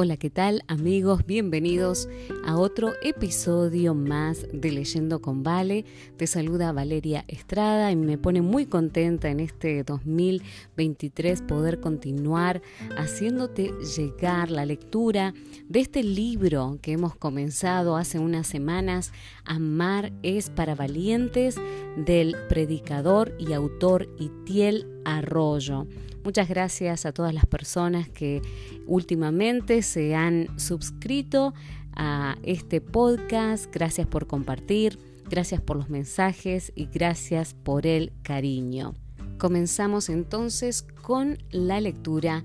Hola, 0.00 0.16
¿qué 0.16 0.30
tal 0.30 0.62
amigos? 0.68 1.26
Bienvenidos 1.26 2.08
a 2.48 2.56
otro 2.56 2.94
episodio 3.02 3.94
más 3.94 4.46
de 4.54 4.72
Leyendo 4.72 5.20
con 5.20 5.42
Vale. 5.42 5.84
Te 6.16 6.26
saluda 6.26 6.72
Valeria 6.72 7.26
Estrada 7.28 7.92
y 7.92 7.96
me 7.96 8.16
pone 8.16 8.40
muy 8.40 8.64
contenta 8.64 9.28
en 9.28 9.40
este 9.40 9.84
2023 9.84 11.42
poder 11.42 11.78
continuar 11.78 12.62
haciéndote 12.96 13.70
llegar 13.94 14.50
la 14.50 14.64
lectura 14.64 15.34
de 15.68 15.80
este 15.80 16.02
libro 16.02 16.78
que 16.80 16.92
hemos 16.92 17.14
comenzado 17.14 17.98
hace 17.98 18.18
unas 18.18 18.46
semanas, 18.46 19.12
Amar 19.44 20.10
es 20.22 20.48
para 20.48 20.74
valientes, 20.74 21.56
del 21.98 22.34
predicador 22.48 23.34
y 23.38 23.52
autor 23.52 24.08
Itiel 24.18 24.86
Arroyo. 25.04 25.86
Muchas 26.24 26.48
gracias 26.48 27.06
a 27.06 27.12
todas 27.12 27.32
las 27.32 27.46
personas 27.46 28.08
que 28.08 28.42
últimamente 28.86 29.82
se 29.82 30.14
han 30.14 30.58
suscrito 30.58 31.54
a 31.94 32.36
este 32.42 32.80
podcast. 32.80 33.72
Gracias 33.72 34.06
por 34.06 34.26
compartir, 34.26 34.98
gracias 35.28 35.60
por 35.60 35.76
los 35.76 35.90
mensajes 35.90 36.72
y 36.74 36.86
gracias 36.86 37.54
por 37.54 37.86
el 37.86 38.12
cariño. 38.22 38.94
Comenzamos 39.38 40.08
entonces 40.08 40.82
con 41.02 41.38
la 41.50 41.80
lectura 41.80 42.42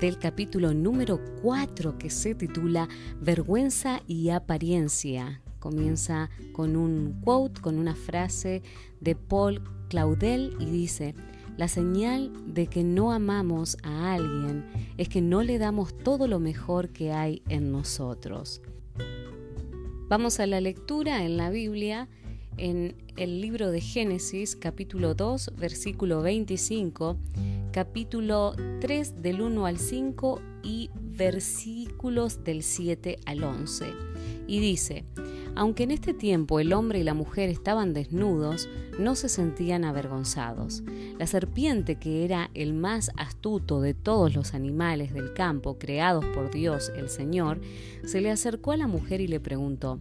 del 0.00 0.18
capítulo 0.18 0.74
número 0.74 1.18
4 1.42 1.96
que 1.96 2.10
se 2.10 2.34
titula 2.34 2.88
Vergüenza 3.22 4.02
y 4.06 4.28
apariencia. 4.28 5.40
Comienza 5.60 6.28
con 6.52 6.76
un 6.76 7.20
quote, 7.22 7.60
con 7.62 7.78
una 7.78 7.94
frase 7.94 8.62
de 9.00 9.16
Paul 9.16 9.62
Claudel 9.88 10.54
y 10.60 10.66
dice, 10.66 11.14
la 11.56 11.68
señal 11.68 12.32
de 12.46 12.66
que 12.66 12.84
no 12.84 13.12
amamos 13.12 13.78
a 13.82 14.14
alguien 14.14 14.64
es 14.98 15.08
que 15.08 15.22
no 15.22 15.42
le 15.42 15.58
damos 15.58 15.96
todo 15.96 16.28
lo 16.28 16.38
mejor 16.38 16.90
que 16.90 17.12
hay 17.12 17.42
en 17.48 17.72
nosotros. 17.72 18.60
Vamos 20.08 20.38
a 20.38 20.46
la 20.46 20.60
lectura 20.60 21.24
en 21.24 21.36
la 21.36 21.50
Biblia, 21.50 22.08
en 22.58 22.94
el 23.16 23.40
libro 23.40 23.70
de 23.70 23.80
Génesis, 23.80 24.54
capítulo 24.54 25.14
2, 25.14 25.52
versículo 25.56 26.22
25, 26.22 27.16
capítulo 27.72 28.54
3 28.80 29.22
del 29.22 29.40
1 29.40 29.66
al 29.66 29.78
5 29.78 30.40
y 30.62 30.90
versículos 30.94 32.44
del 32.44 32.62
7 32.62 33.18
al 33.24 33.42
11. 33.42 33.86
Y 34.46 34.60
dice, 34.60 35.04
aunque 35.56 35.84
en 35.84 35.90
este 35.90 36.12
tiempo 36.12 36.60
el 36.60 36.74
hombre 36.74 37.00
y 37.00 37.02
la 37.02 37.14
mujer 37.14 37.48
estaban 37.48 37.94
desnudos, 37.94 38.68
no 38.98 39.14
se 39.14 39.30
sentían 39.30 39.84
avergonzados. 39.84 40.82
La 41.18 41.26
serpiente, 41.26 41.96
que 41.96 42.24
era 42.24 42.50
el 42.52 42.74
más 42.74 43.10
astuto 43.16 43.80
de 43.80 43.94
todos 43.94 44.34
los 44.34 44.52
animales 44.52 45.14
del 45.14 45.32
campo 45.32 45.78
creados 45.78 46.26
por 46.26 46.50
Dios 46.50 46.92
el 46.94 47.08
Señor, 47.08 47.60
se 48.04 48.20
le 48.20 48.30
acercó 48.30 48.72
a 48.72 48.76
la 48.76 48.86
mujer 48.86 49.22
y 49.22 49.28
le 49.28 49.40
preguntó, 49.40 49.98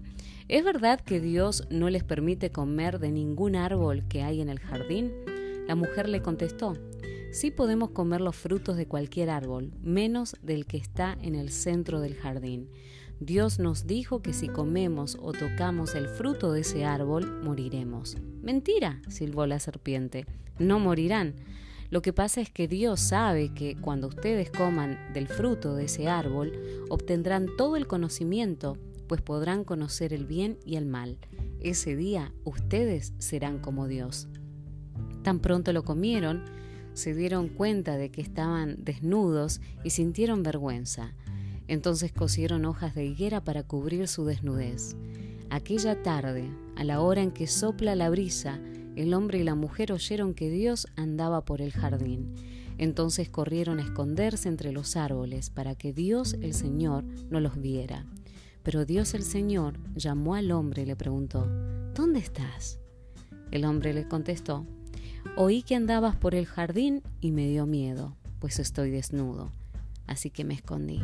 ¿Es 0.50 0.64
verdad 0.64 1.00
que 1.00 1.22
Dios 1.22 1.66
no 1.72 1.90
les 1.90 2.04
permite 2.04 2.52
comer 2.52 3.00
de 3.00 3.12
ningún 3.12 3.56
árbol 3.56 4.04
que 4.10 4.24
hay 4.24 4.42
en 4.42 4.50
el 4.50 4.60
jardín? 4.60 5.12
La 5.68 5.76
mujer 5.76 6.10
le 6.10 6.22
contestó, 6.22 6.74
Sí 7.32 7.52
podemos 7.52 7.90
comer 7.90 8.22
los 8.22 8.36
frutos 8.36 8.78
de 8.78 8.88
cualquier 8.88 9.30
árbol, 9.30 9.74
menos 9.82 10.38
del 10.42 10.66
que 10.66 10.78
está 10.78 11.18
en 11.22 11.36
el 11.36 11.50
centro 11.50 12.00
del 12.00 12.16
jardín 12.16 12.70
Dios 13.20 13.60
nos 13.60 13.88
dijo 13.88 14.22
que 14.22 14.34
si 14.34 14.50
comemos 14.50 15.18
o 15.22 15.32
tocamos 15.32 15.96
el 15.96 16.08
fruto 16.08 16.52
de 16.52 16.62
ese 16.62 16.84
árbol, 16.84 17.42
moriremos. 17.44 18.18
Mentira, 18.42 19.02
silbó 19.08 19.46
la 19.46 19.60
serpiente, 19.60 20.26
no 20.60 20.80
morirán. 20.80 21.36
Lo 21.90 22.02
que 22.02 22.12
pasa 22.12 22.42
es 22.42 22.50
que 22.50 22.68
Dios 22.68 23.00
sabe 23.00 23.54
que 23.54 23.78
cuando 23.80 24.08
ustedes 24.08 24.50
coman 24.52 25.00
del 25.14 25.28
fruto 25.28 25.76
de 25.76 25.86
ese 25.86 26.10
árbol, 26.10 26.52
obtendrán 26.90 27.48
todo 27.58 27.78
el 27.78 27.88
conocimiento, 27.88 28.78
pues 29.08 29.22
podrán 29.22 29.64
conocer 29.64 30.12
el 30.14 30.26
bien 30.26 30.58
y 30.66 30.76
el 30.76 30.86
mal. 30.86 31.18
Ese 31.62 31.96
día 31.96 32.34
ustedes 32.44 33.14
serán 33.18 33.60
como 33.60 33.88
Dios. 33.88 34.28
Tan 35.24 35.40
pronto 35.40 35.72
lo 35.72 35.84
comieron, 35.84 36.44
se 36.94 37.14
dieron 37.14 37.48
cuenta 37.48 37.98
de 37.98 38.10
que 38.10 38.22
estaban 38.22 38.84
desnudos 38.84 39.62
y 39.84 39.92
sintieron 39.92 40.44
vergüenza. 40.44 41.14
Entonces 41.68 42.12
cosieron 42.12 42.66
hojas 42.66 42.96
de 42.96 43.06
higuera 43.06 43.44
para 43.44 43.64
cubrir 43.64 44.08
su 44.08 44.26
desnudez. 44.26 44.96
Aquella 45.50 46.02
tarde, 46.02 46.50
a 46.76 46.84
la 46.84 47.02
hora 47.02 47.22
en 47.22 47.32
que 47.32 47.48
sopla 47.48 47.96
la 47.96 48.10
brisa, 48.10 48.60
el 48.96 49.14
hombre 49.14 49.40
y 49.40 49.44
la 49.44 49.56
mujer 49.56 49.92
oyeron 49.92 50.34
que 50.34 50.50
Dios 50.50 50.88
andaba 50.96 51.44
por 51.44 51.62
el 51.62 51.72
jardín. 51.72 52.34
Entonces 52.78 53.30
corrieron 53.30 53.80
a 53.80 53.84
esconderse 53.84 54.50
entre 54.50 54.72
los 54.72 54.96
árboles 54.96 55.50
para 55.50 55.76
que 55.76 55.94
Dios 55.94 56.36
el 56.42 56.54
Señor 56.54 57.04
no 57.30 57.40
los 57.40 57.60
viera. 57.60 58.06
Pero 58.64 58.86
Dios 58.86 59.14
el 59.14 59.24
Señor 59.24 59.78
llamó 59.96 60.36
al 60.36 60.52
hombre 60.52 60.84
y 60.84 60.86
le 60.86 60.96
preguntó, 60.96 61.46
¿Dónde 61.94 62.20
estás? 62.20 62.80
El 63.52 63.64
hombre 63.66 63.94
le 63.94 64.08
contestó, 64.08 64.66
Oí 65.38 65.64
que 65.64 65.76
andabas 65.76 66.16
por 66.16 66.36
el 66.36 66.46
jardín 66.46 67.02
y 67.22 67.32
me 67.32 67.48
dio 67.48 67.66
miedo, 67.66 68.16
pues 68.40 68.60
estoy 68.60 68.92
desnudo, 68.92 69.52
así 70.08 70.30
que 70.30 70.44
me 70.44 70.54
escondí. 70.54 71.02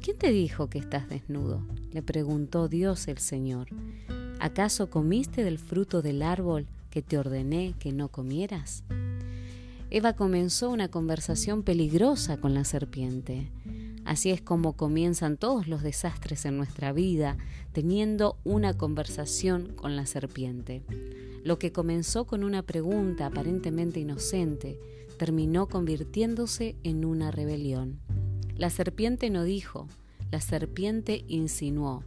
¿Quién 0.00 0.16
te 0.16 0.30
dijo 0.30 0.68
que 0.68 0.78
estás 0.78 1.08
desnudo? 1.08 1.66
le 1.92 2.02
preguntó 2.02 2.68
Dios 2.68 3.08
el 3.08 3.18
Señor. 3.18 3.68
¿Acaso 4.40 4.90
comiste 4.90 5.42
del 5.42 5.58
fruto 5.58 6.02
del 6.02 6.22
árbol 6.22 6.66
que 6.90 7.02
te 7.02 7.18
ordené 7.18 7.74
que 7.78 7.92
no 7.92 8.08
comieras? 8.08 8.84
Eva 9.90 10.12
comenzó 10.12 10.70
una 10.70 10.88
conversación 10.88 11.62
peligrosa 11.62 12.36
con 12.36 12.54
la 12.54 12.64
serpiente. 12.64 13.50
Así 14.04 14.30
es 14.30 14.40
como 14.40 14.74
comienzan 14.74 15.36
todos 15.36 15.66
los 15.66 15.82
desastres 15.82 16.44
en 16.44 16.56
nuestra 16.56 16.92
vida, 16.92 17.36
teniendo 17.72 18.38
una 18.44 18.74
conversación 18.74 19.72
con 19.74 19.96
la 19.96 20.06
serpiente. 20.06 20.82
Lo 21.42 21.58
que 21.58 21.72
comenzó 21.72 22.26
con 22.26 22.44
una 22.44 22.62
pregunta 22.62 23.26
aparentemente 23.26 24.00
inocente, 24.00 24.78
terminó 25.18 25.66
convirtiéndose 25.66 26.76
en 26.84 27.04
una 27.04 27.30
rebelión. 27.30 28.00
La 28.58 28.70
serpiente 28.70 29.30
no 29.30 29.44
dijo, 29.44 29.86
la 30.32 30.40
serpiente 30.40 31.24
insinuó, 31.28 32.02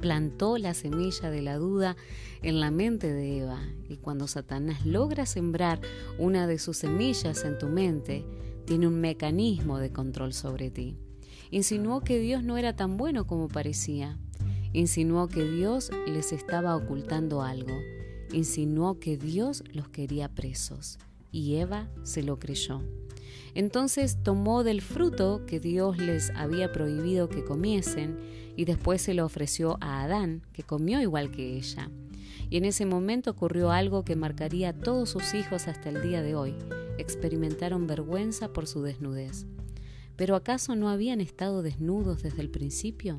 plantó 0.00 0.58
la 0.58 0.74
semilla 0.74 1.30
de 1.30 1.42
la 1.42 1.58
duda 1.58 1.96
en 2.42 2.58
la 2.58 2.72
mente 2.72 3.12
de 3.12 3.38
Eva 3.38 3.62
y 3.88 3.96
cuando 3.96 4.26
Satanás 4.26 4.84
logra 4.84 5.26
sembrar 5.26 5.80
una 6.18 6.48
de 6.48 6.58
sus 6.58 6.78
semillas 6.78 7.44
en 7.44 7.56
tu 7.56 7.68
mente, 7.68 8.26
tiene 8.66 8.88
un 8.88 9.00
mecanismo 9.00 9.78
de 9.78 9.92
control 9.92 10.32
sobre 10.32 10.72
ti. 10.72 10.96
Insinuó 11.52 12.00
que 12.00 12.18
Dios 12.18 12.42
no 12.42 12.58
era 12.58 12.74
tan 12.74 12.96
bueno 12.96 13.28
como 13.28 13.46
parecía. 13.46 14.18
Insinuó 14.72 15.28
que 15.28 15.44
Dios 15.44 15.92
les 16.08 16.32
estaba 16.32 16.74
ocultando 16.74 17.42
algo. 17.42 17.78
Insinuó 18.32 18.98
que 18.98 19.16
Dios 19.16 19.62
los 19.72 19.88
quería 19.88 20.28
presos. 20.28 20.98
Y 21.30 21.56
Eva 21.56 21.88
se 22.02 22.24
lo 22.24 22.40
creyó. 22.40 22.82
Entonces 23.54 24.18
tomó 24.22 24.64
del 24.64 24.80
fruto 24.82 25.44
que 25.46 25.60
Dios 25.60 25.98
les 25.98 26.30
había 26.30 26.72
prohibido 26.72 27.28
que 27.28 27.44
comiesen 27.44 28.18
y 28.56 28.64
después 28.64 29.02
se 29.02 29.14
lo 29.14 29.24
ofreció 29.24 29.78
a 29.80 30.02
Adán, 30.02 30.42
que 30.52 30.62
comió 30.62 31.00
igual 31.00 31.30
que 31.30 31.56
ella. 31.56 31.90
Y 32.48 32.56
en 32.56 32.64
ese 32.64 32.84
momento 32.84 33.30
ocurrió 33.30 33.70
algo 33.70 34.04
que 34.04 34.16
marcaría 34.16 34.70
a 34.70 34.72
todos 34.72 35.10
sus 35.10 35.34
hijos 35.34 35.68
hasta 35.68 35.88
el 35.88 36.02
día 36.02 36.22
de 36.22 36.34
hoy. 36.34 36.54
Experimentaron 36.98 37.86
vergüenza 37.86 38.52
por 38.52 38.66
su 38.66 38.82
desnudez. 38.82 39.46
¿Pero 40.16 40.36
acaso 40.36 40.76
no 40.76 40.90
habían 40.90 41.20
estado 41.20 41.62
desnudos 41.62 42.22
desde 42.22 42.42
el 42.42 42.50
principio? 42.50 43.18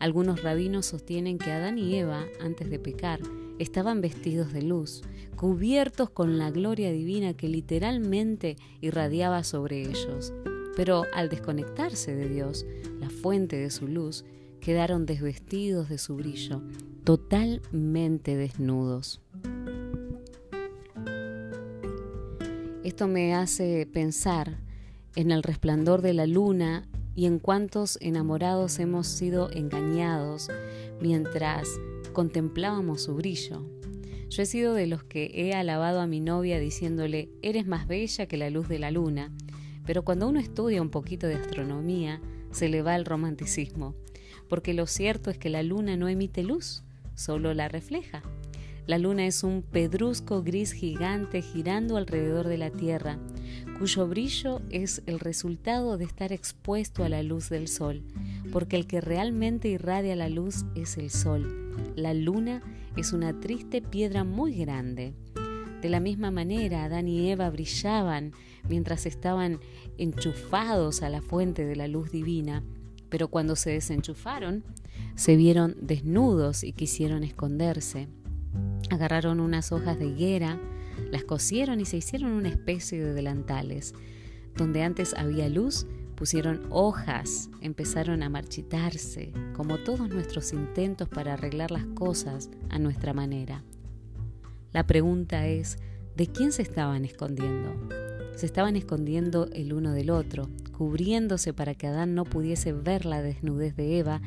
Algunos 0.00 0.42
rabinos 0.42 0.86
sostienen 0.86 1.38
que 1.38 1.52
Adán 1.52 1.78
y 1.78 1.94
Eva, 1.94 2.26
antes 2.40 2.70
de 2.70 2.80
pecar, 2.80 3.20
estaban 3.58 4.00
vestidos 4.00 4.52
de 4.52 4.62
luz, 4.62 5.02
cubiertos 5.36 6.10
con 6.10 6.38
la 6.38 6.50
gloria 6.50 6.92
divina 6.92 7.34
que 7.34 7.48
literalmente 7.48 8.56
irradiaba 8.80 9.44
sobre 9.44 9.82
ellos. 9.82 10.32
Pero 10.76 11.04
al 11.14 11.28
desconectarse 11.28 12.14
de 12.14 12.28
Dios, 12.28 12.66
la 13.00 13.10
fuente 13.10 13.56
de 13.56 13.70
su 13.70 13.86
luz, 13.86 14.24
quedaron 14.60 15.06
desvestidos 15.06 15.88
de 15.88 15.98
su 15.98 16.16
brillo, 16.16 16.62
totalmente 17.04 18.36
desnudos. 18.36 19.20
Esto 22.82 23.08
me 23.08 23.34
hace 23.34 23.86
pensar 23.90 24.58
en 25.16 25.30
el 25.30 25.42
resplandor 25.42 26.02
de 26.02 26.14
la 26.14 26.26
luna 26.26 26.88
y 27.14 27.26
en 27.26 27.38
cuántos 27.38 27.98
enamorados 28.00 28.78
hemos 28.78 29.06
sido 29.06 29.50
engañados 29.52 30.48
mientras 31.00 31.68
contemplábamos 32.14 33.02
su 33.02 33.14
brillo. 33.14 33.68
Yo 34.30 34.42
he 34.42 34.46
sido 34.46 34.72
de 34.72 34.86
los 34.86 35.04
que 35.04 35.30
he 35.34 35.52
alabado 35.52 36.00
a 36.00 36.06
mi 36.06 36.20
novia 36.20 36.58
diciéndole, 36.58 37.28
eres 37.42 37.66
más 37.66 37.86
bella 37.86 38.26
que 38.26 38.38
la 38.38 38.48
luz 38.48 38.68
de 38.68 38.78
la 38.78 38.90
luna, 38.90 39.30
pero 39.84 40.02
cuando 40.02 40.26
uno 40.28 40.40
estudia 40.40 40.80
un 40.80 40.88
poquito 40.88 41.26
de 41.26 41.34
astronomía, 41.34 42.22
se 42.50 42.70
le 42.70 42.80
va 42.80 42.96
el 42.96 43.04
romanticismo, 43.04 43.94
porque 44.48 44.72
lo 44.72 44.86
cierto 44.86 45.30
es 45.30 45.36
que 45.36 45.50
la 45.50 45.62
luna 45.62 45.96
no 45.98 46.08
emite 46.08 46.42
luz, 46.42 46.84
solo 47.14 47.52
la 47.52 47.68
refleja. 47.68 48.22
La 48.86 48.98
luna 48.98 49.26
es 49.26 49.42
un 49.44 49.62
pedrusco 49.62 50.42
gris 50.42 50.72
gigante 50.72 51.40
girando 51.40 51.96
alrededor 51.96 52.48
de 52.48 52.58
la 52.58 52.70
Tierra, 52.70 53.18
cuyo 53.78 54.06
brillo 54.06 54.60
es 54.68 55.02
el 55.06 55.20
resultado 55.20 55.96
de 55.96 56.04
estar 56.04 56.32
expuesto 56.32 57.02
a 57.02 57.08
la 57.08 57.22
luz 57.22 57.48
del 57.48 57.66
sol, 57.68 58.02
porque 58.52 58.76
el 58.76 58.86
que 58.86 59.00
realmente 59.00 59.68
irradia 59.68 60.14
la 60.16 60.28
luz 60.28 60.66
es 60.74 60.98
el 60.98 61.08
sol. 61.08 61.72
La 61.96 62.12
luna 62.12 62.60
es 62.94 63.14
una 63.14 63.40
triste 63.40 63.80
piedra 63.80 64.22
muy 64.22 64.54
grande. 64.54 65.14
De 65.80 65.88
la 65.88 66.00
misma 66.00 66.30
manera, 66.30 66.84
Adán 66.84 67.08
y 67.08 67.30
Eva 67.30 67.48
brillaban 67.48 68.32
mientras 68.68 69.06
estaban 69.06 69.60
enchufados 69.96 71.02
a 71.02 71.08
la 71.08 71.22
fuente 71.22 71.64
de 71.64 71.76
la 71.76 71.88
luz 71.88 72.10
divina, 72.10 72.62
pero 73.08 73.28
cuando 73.28 73.56
se 73.56 73.70
desenchufaron, 73.70 74.62
se 75.14 75.36
vieron 75.36 75.74
desnudos 75.80 76.64
y 76.64 76.74
quisieron 76.74 77.24
esconderse. 77.24 78.08
Agarraron 78.90 79.40
unas 79.40 79.72
hojas 79.72 79.98
de 79.98 80.06
higuera, 80.06 80.60
las 81.10 81.24
cosieron 81.24 81.80
y 81.80 81.84
se 81.84 81.96
hicieron 81.96 82.32
una 82.32 82.48
especie 82.48 83.02
de 83.02 83.14
delantales. 83.14 83.94
Donde 84.56 84.82
antes 84.82 85.14
había 85.14 85.48
luz, 85.48 85.86
pusieron 86.14 86.66
hojas, 86.70 87.50
empezaron 87.60 88.22
a 88.22 88.28
marchitarse, 88.28 89.32
como 89.54 89.78
todos 89.78 90.08
nuestros 90.08 90.52
intentos 90.52 91.08
para 91.08 91.34
arreglar 91.34 91.70
las 91.70 91.86
cosas 91.86 92.50
a 92.70 92.78
nuestra 92.78 93.12
manera. 93.12 93.64
La 94.72 94.86
pregunta 94.86 95.46
es, 95.46 95.78
¿de 96.16 96.26
quién 96.28 96.52
se 96.52 96.62
estaban 96.62 97.04
escondiendo? 97.04 97.74
Se 98.36 98.46
estaban 98.46 98.76
escondiendo 98.76 99.48
el 99.52 99.72
uno 99.72 99.92
del 99.92 100.10
otro, 100.10 100.48
cubriéndose 100.76 101.52
para 101.52 101.74
que 101.74 101.86
Adán 101.86 102.14
no 102.14 102.24
pudiese 102.24 102.72
ver 102.72 103.06
la 103.06 103.22
desnudez 103.22 103.76
de 103.76 103.98
Eva 103.98 104.20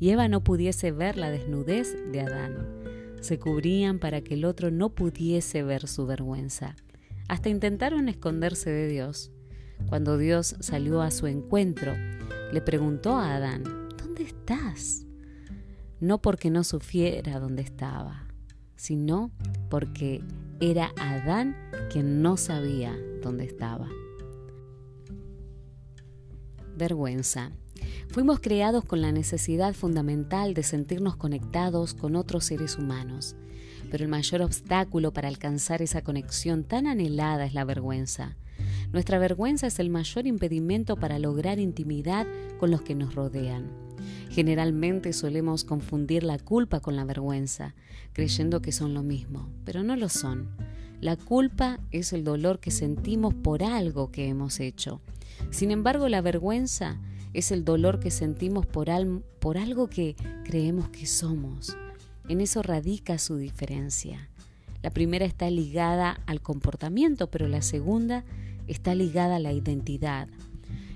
y 0.00 0.10
Eva 0.10 0.28
no 0.28 0.44
pudiese 0.44 0.92
ver 0.92 1.16
la 1.16 1.30
desnudez 1.30 1.96
de 2.12 2.20
Adán 2.20 2.87
se 3.20 3.38
cubrían 3.38 3.98
para 3.98 4.20
que 4.22 4.34
el 4.34 4.44
otro 4.44 4.70
no 4.70 4.90
pudiese 4.90 5.62
ver 5.62 5.88
su 5.88 6.06
vergüenza. 6.06 6.76
Hasta 7.28 7.48
intentaron 7.48 8.08
esconderse 8.08 8.70
de 8.70 8.88
Dios. 8.88 9.30
Cuando 9.88 10.18
Dios 10.18 10.56
salió 10.60 11.02
a 11.02 11.10
su 11.10 11.26
encuentro, 11.26 11.94
le 12.52 12.60
preguntó 12.60 13.16
a 13.16 13.36
Adán, 13.36 13.64
¿dónde 13.96 14.22
estás? 14.24 15.04
No 16.00 16.20
porque 16.20 16.50
no 16.50 16.64
supiera 16.64 17.38
dónde 17.38 17.62
estaba, 17.62 18.26
sino 18.76 19.30
porque 19.68 20.22
era 20.60 20.92
Adán 20.96 21.56
quien 21.90 22.22
no 22.22 22.36
sabía 22.36 22.96
dónde 23.22 23.44
estaba. 23.44 23.88
Vergüenza. 26.76 27.52
Fuimos 28.10 28.40
creados 28.40 28.84
con 28.84 29.00
la 29.00 29.12
necesidad 29.12 29.74
fundamental 29.74 30.54
de 30.54 30.62
sentirnos 30.62 31.16
conectados 31.16 31.94
con 31.94 32.16
otros 32.16 32.46
seres 32.46 32.76
humanos, 32.76 33.36
pero 33.90 34.04
el 34.04 34.10
mayor 34.10 34.42
obstáculo 34.42 35.12
para 35.12 35.28
alcanzar 35.28 35.82
esa 35.82 36.02
conexión 36.02 36.64
tan 36.64 36.86
anhelada 36.86 37.44
es 37.46 37.54
la 37.54 37.64
vergüenza. 37.64 38.36
Nuestra 38.92 39.18
vergüenza 39.18 39.66
es 39.66 39.78
el 39.78 39.90
mayor 39.90 40.26
impedimento 40.26 40.96
para 40.96 41.18
lograr 41.18 41.58
intimidad 41.58 42.26
con 42.58 42.70
los 42.70 42.82
que 42.82 42.94
nos 42.94 43.14
rodean. 43.14 43.70
Generalmente 44.30 45.12
solemos 45.12 45.64
confundir 45.64 46.22
la 46.22 46.38
culpa 46.38 46.80
con 46.80 46.96
la 46.96 47.04
vergüenza, 47.04 47.74
creyendo 48.12 48.62
que 48.62 48.72
son 48.72 48.94
lo 48.94 49.02
mismo, 49.02 49.50
pero 49.64 49.82
no 49.82 49.96
lo 49.96 50.08
son. 50.08 50.48
La 51.00 51.16
culpa 51.16 51.80
es 51.90 52.12
el 52.12 52.24
dolor 52.24 52.58
que 52.60 52.70
sentimos 52.70 53.34
por 53.34 53.62
algo 53.62 54.10
que 54.10 54.28
hemos 54.28 54.58
hecho. 54.58 55.00
Sin 55.50 55.70
embargo, 55.70 56.08
la 56.08 56.20
vergüenza 56.20 57.00
es 57.38 57.52
el 57.52 57.64
dolor 57.64 58.00
que 58.00 58.10
sentimos 58.10 58.66
por, 58.66 58.88
por 59.38 59.58
algo 59.58 59.88
que 59.88 60.16
creemos 60.44 60.88
que 60.88 61.06
somos. 61.06 61.76
En 62.28 62.40
eso 62.40 62.62
radica 62.62 63.18
su 63.18 63.36
diferencia. 63.36 64.28
La 64.82 64.90
primera 64.90 65.24
está 65.24 65.48
ligada 65.48 66.20
al 66.26 66.40
comportamiento, 66.40 67.30
pero 67.30 67.46
la 67.46 67.62
segunda 67.62 68.24
está 68.66 68.94
ligada 68.94 69.36
a 69.36 69.40
la 69.40 69.52
identidad. 69.52 70.28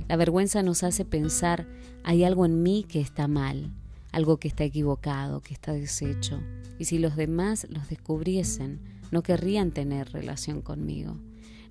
La 0.09 0.17
vergüenza 0.17 0.63
nos 0.63 0.83
hace 0.83 1.05
pensar, 1.05 1.69
hay 2.03 2.25
algo 2.25 2.45
en 2.45 2.63
mí 2.63 2.85
que 2.89 3.01
está 3.01 3.29
mal, 3.29 3.71
algo 4.11 4.39
que 4.39 4.49
está 4.49 4.65
equivocado, 4.65 5.41
que 5.41 5.55
está 5.55 5.73
deshecho. 5.73 6.41
Y 6.79 6.87
si 6.87 6.99
los 6.99 7.15
demás 7.15 7.69
los 7.71 7.89
descubriesen, 7.89 8.81
no 9.13 9.23
querrían 9.23 9.71
tener 9.71 10.13
relación 10.13 10.61
conmigo. 10.61 11.19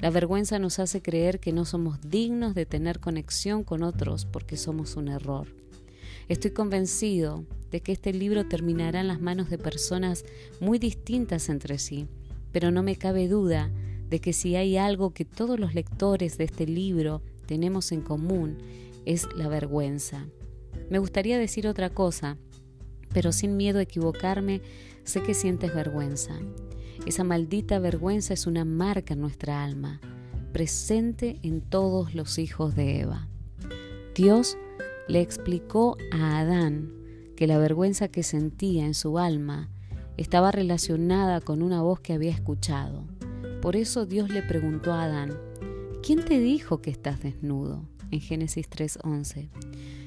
La 0.02 0.10
vergüenza 0.10 0.58
nos 0.58 0.80
hace 0.80 1.04
creer 1.04 1.40
que 1.40 1.54
no 1.54 1.64
somos 1.64 2.02
dignos 2.02 2.56
de 2.56 2.66
tener 2.66 3.00
conexión 3.00 3.64
con 3.64 3.84
otros 3.84 4.26
porque 4.26 4.58
somos 4.58 4.96
un 4.96 5.10
error. 5.10 5.48
Estoy 6.28 6.52
convencido 6.52 7.46
de 7.70 7.82
que 7.82 7.92
este 7.92 8.12
libro 8.12 8.48
terminará 8.48 9.02
en 9.02 9.08
las 9.08 9.22
manos 9.22 9.52
de 9.52 9.60
personas 9.60 10.26
muy 10.60 10.80
distintas 10.80 11.50
entre 11.50 11.78
sí, 11.78 12.08
pero 12.52 12.72
no 12.72 12.82
me 12.82 12.96
cabe 12.96 13.28
duda 13.28 13.70
de 14.10 14.20
que 14.20 14.34
si 14.34 14.56
hay 14.56 14.76
algo 14.76 15.14
que 15.14 15.24
todos 15.24 15.60
los 15.60 15.76
lectores 15.76 16.36
de 16.40 16.46
este 16.46 16.66
libro 16.66 17.22
tenemos 17.46 17.92
en 17.92 18.02
común 18.02 18.58
es 19.06 19.28
la 19.36 19.50
vergüenza. 19.50 20.26
Me 20.90 20.98
gustaría 20.98 21.38
decir 21.38 21.68
otra 21.68 21.92
cosa, 21.92 22.38
pero 23.14 23.32
sin 23.32 23.56
miedo 23.56 23.78
a 23.78 23.84
equivocarme, 23.84 24.62
sé 25.04 25.22
que 25.22 25.36
sientes 25.36 25.76
vergüenza. 25.76 26.40
Esa 27.06 27.24
maldita 27.24 27.80
vergüenza 27.80 28.34
es 28.34 28.46
una 28.46 28.64
marca 28.64 29.16
en 29.16 29.22
nuestra 29.22 29.64
alma, 29.64 30.00
presente 30.54 31.40
en 31.42 31.62
todos 31.62 32.14
los 32.14 32.38
hijos 32.38 32.76
de 32.76 33.00
Eva. 33.00 33.28
Dios 34.14 34.56
le 35.08 35.20
explicó 35.20 35.98
a 36.12 36.40
Adán 36.40 36.94
que 37.36 37.48
la 37.48 37.58
vergüenza 37.58 38.08
que 38.08 38.22
sentía 38.22 38.86
en 38.86 38.94
su 38.94 39.18
alma 39.18 39.70
estaba 40.16 40.52
relacionada 40.52 41.42
con 41.42 41.64
una 41.64 41.82
voz 41.82 42.00
que 42.00 42.14
había 42.14 42.32
escuchado. 42.32 43.08
Por 43.62 43.76
eso 43.76 44.06
Dios 44.06 44.30
le 44.30 44.44
preguntó 44.44 44.94
a 44.94 45.04
Adán, 45.04 45.36
¿quién 46.04 46.24
te 46.24 46.40
dijo 46.40 46.82
que 46.82 46.92
estás 46.92 47.22
desnudo? 47.22 47.84
En 48.12 48.20
Génesis 48.20 48.70
3:11. 48.70 49.50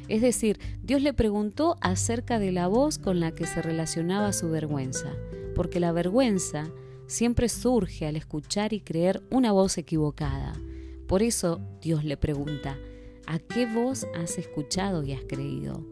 Es 0.09 0.23
decir, 0.23 0.61
Dios 0.83 1.03
le 1.03 1.13
preguntó 1.13 1.77
acerca 1.81 2.39
de 2.39 2.53
la 2.53 2.69
voz 2.69 2.99
con 2.99 3.19
la 3.19 3.33
que 3.33 3.47
se 3.47 3.63
relacionaba 3.63 4.33
su 4.33 4.49
vergüenza, 4.49 5.13
porque 5.57 5.81
la 5.81 5.91
vergüenza 5.91 6.71
siempre 7.15 7.49
surge 7.49 8.07
al 8.07 8.17
escuchar 8.17 8.73
y 8.73 8.81
creer 8.81 9.23
una 9.31 9.53
voz 9.53 9.79
equivocada. 9.79 10.53
Por 11.07 11.23
eso 11.23 11.61
Dios 11.81 12.05
le 12.05 12.17
pregunta, 12.17 12.77
¿a 13.27 13.39
qué 13.39 13.67
voz 13.67 14.05
has 14.17 14.37
escuchado 14.37 15.05
y 15.05 15.13
has 15.13 15.23
creído? 15.25 15.87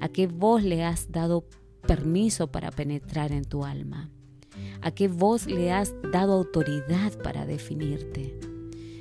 ¿A 0.00 0.08
qué 0.08 0.28
voz 0.28 0.62
le 0.62 0.84
has 0.84 1.10
dado 1.10 1.44
permiso 1.86 2.46
para 2.52 2.70
penetrar 2.70 3.32
en 3.32 3.44
tu 3.44 3.64
alma? 3.64 4.08
¿A 4.82 4.92
qué 4.92 5.08
voz 5.08 5.46
le 5.46 5.72
has 5.72 5.94
dado 6.12 6.34
autoridad 6.34 7.20
para 7.22 7.44
definirte? 7.44 8.38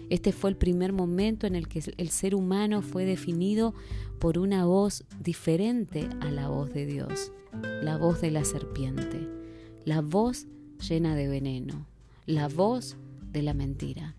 Este 0.09 0.31
fue 0.31 0.49
el 0.49 0.57
primer 0.57 0.93
momento 0.93 1.45
en 1.45 1.55
el 1.55 1.67
que 1.67 1.81
el 1.95 2.09
ser 2.09 2.33
humano 2.33 2.81
fue 2.81 3.05
definido 3.05 3.75
por 4.19 4.39
una 4.39 4.65
voz 4.65 5.05
diferente 5.19 6.09
a 6.21 6.31
la 6.31 6.49
voz 6.49 6.73
de 6.73 6.85
Dios, 6.87 7.31
la 7.83 7.97
voz 7.97 8.19
de 8.19 8.31
la 8.31 8.43
serpiente, 8.45 9.29
la 9.85 10.01
voz 10.01 10.47
llena 10.81 11.15
de 11.15 11.27
veneno, 11.27 11.87
la 12.25 12.47
voz 12.47 12.97
de 13.31 13.41
la 13.41 13.53
mentira. 13.53 14.15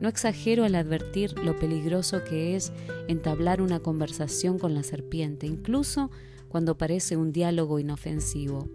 No 0.00 0.08
exagero 0.08 0.64
al 0.64 0.74
advertir 0.74 1.38
lo 1.38 1.58
peligroso 1.58 2.24
que 2.24 2.56
es 2.56 2.72
entablar 3.06 3.62
una 3.62 3.80
conversación 3.80 4.58
con 4.58 4.74
la 4.74 4.82
serpiente, 4.82 5.46
incluso 5.46 6.10
cuando 6.48 6.76
parece 6.76 7.16
un 7.16 7.32
diálogo 7.32 7.78
inofensivo. 7.78 8.68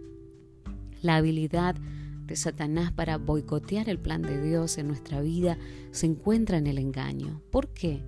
La 1.02 1.16
habilidad 1.16 1.76
de 2.26 2.36
Satanás 2.36 2.90
para 2.92 3.18
boicotear 3.18 3.88
el 3.88 3.98
plan 3.98 4.22
de 4.22 4.40
Dios 4.40 4.78
en 4.78 4.88
nuestra 4.88 5.20
vida 5.20 5.58
se 5.90 6.06
encuentra 6.06 6.56
en 6.56 6.66
el 6.66 6.78
engaño. 6.78 7.42
¿Por 7.50 7.68
qué? 7.68 8.02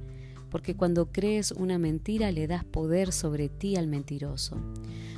Porque 0.51 0.75
cuando 0.75 1.13
crees 1.13 1.53
una 1.53 1.79
mentira 1.79 2.33
le 2.33 2.47
das 2.47 2.65
poder 2.65 3.13
sobre 3.13 3.49
ti 3.51 3.77
al 3.77 3.89
mentiroso. 3.89 4.57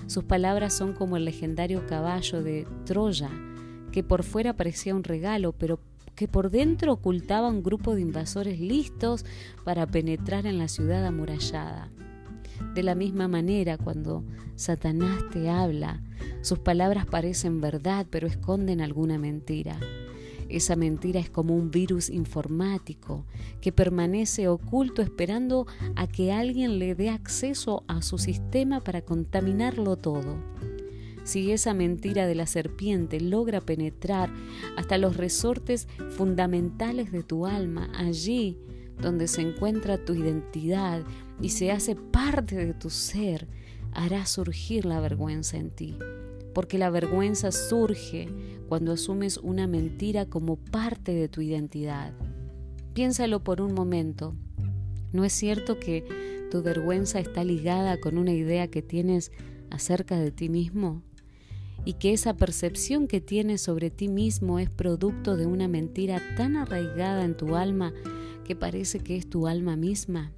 Sus 0.08 0.24
palabras 0.24 0.74
son 0.74 0.94
como 0.94 1.16
el 1.16 1.26
legendario 1.26 1.86
caballo 1.86 2.42
de 2.42 2.66
Troya, 2.86 3.30
que 3.92 4.02
por 4.02 4.22
fuera 4.22 4.54
parecía 4.54 4.94
un 4.94 5.04
regalo, 5.04 5.52
pero 5.52 5.80
que 6.14 6.26
por 6.26 6.50
dentro 6.50 6.92
ocultaba 6.92 7.48
un 7.48 7.62
grupo 7.62 7.94
de 7.94 8.00
invasores 8.00 8.58
listos 8.58 9.24
para 9.64 9.86
penetrar 9.86 10.46
en 10.46 10.58
la 10.58 10.66
ciudad 10.66 11.06
amurallada. 11.06 11.90
De 12.74 12.82
la 12.82 12.96
misma 12.96 13.28
manera, 13.28 13.78
cuando 13.78 14.24
Satanás 14.56 15.22
te 15.32 15.48
habla, 15.48 16.02
sus 16.42 16.58
palabras 16.58 17.06
parecen 17.06 17.60
verdad, 17.60 18.04
pero 18.10 18.26
esconden 18.26 18.80
alguna 18.80 19.16
mentira. 19.16 19.78
Esa 20.48 20.74
mentira 20.74 21.20
es 21.20 21.30
como 21.30 21.54
un 21.54 21.70
virus 21.70 22.10
informático 22.10 23.24
que 23.60 23.70
permanece 23.70 24.48
oculto 24.48 25.02
esperando 25.02 25.66
a 25.94 26.06
que 26.08 26.32
alguien 26.32 26.80
le 26.80 26.94
dé 26.94 27.10
acceso 27.10 27.84
a 27.86 28.02
su 28.02 28.18
sistema 28.18 28.80
para 28.80 29.02
contaminarlo 29.02 29.96
todo 29.96 30.36
si 31.28 31.52
esa 31.52 31.74
mentira 31.74 32.26
de 32.26 32.34
la 32.34 32.46
serpiente 32.46 33.20
logra 33.20 33.60
penetrar 33.60 34.32
hasta 34.78 34.96
los 34.96 35.18
resortes 35.18 35.86
fundamentales 36.08 37.12
de 37.12 37.22
tu 37.22 37.44
alma, 37.44 37.90
allí 37.94 38.56
donde 38.98 39.28
se 39.28 39.42
encuentra 39.42 40.02
tu 40.02 40.14
identidad 40.14 41.02
y 41.42 41.50
se 41.50 41.70
hace 41.70 41.96
parte 41.96 42.56
de 42.56 42.72
tu 42.72 42.88
ser, 42.88 43.46
hará 43.92 44.24
surgir 44.24 44.86
la 44.86 45.00
vergüenza 45.00 45.58
en 45.58 45.68
ti. 45.68 45.98
Porque 46.54 46.78
la 46.78 46.88
vergüenza 46.88 47.52
surge 47.52 48.30
cuando 48.66 48.92
asumes 48.92 49.36
una 49.36 49.66
mentira 49.66 50.24
como 50.24 50.56
parte 50.56 51.12
de 51.12 51.28
tu 51.28 51.42
identidad. 51.42 52.14
Piénsalo 52.94 53.44
por 53.44 53.60
un 53.60 53.74
momento. 53.74 54.34
¿No 55.12 55.26
es 55.26 55.34
cierto 55.34 55.78
que 55.78 56.48
tu 56.50 56.62
vergüenza 56.62 57.20
está 57.20 57.44
ligada 57.44 58.00
con 58.00 58.16
una 58.16 58.32
idea 58.32 58.68
que 58.68 58.80
tienes 58.80 59.30
acerca 59.70 60.18
de 60.18 60.30
ti 60.30 60.48
mismo? 60.48 61.02
Y 61.88 61.94
que 61.94 62.12
esa 62.12 62.36
percepción 62.36 63.08
que 63.08 63.22
tienes 63.22 63.62
sobre 63.62 63.88
ti 63.88 64.08
mismo 64.08 64.58
es 64.58 64.68
producto 64.68 65.38
de 65.38 65.46
una 65.46 65.68
mentira 65.68 66.20
tan 66.36 66.56
arraigada 66.56 67.24
en 67.24 67.34
tu 67.34 67.56
alma 67.56 67.94
que 68.44 68.54
parece 68.54 69.00
que 69.00 69.16
es 69.16 69.30
tu 69.30 69.46
alma 69.46 69.74
misma 69.74 70.34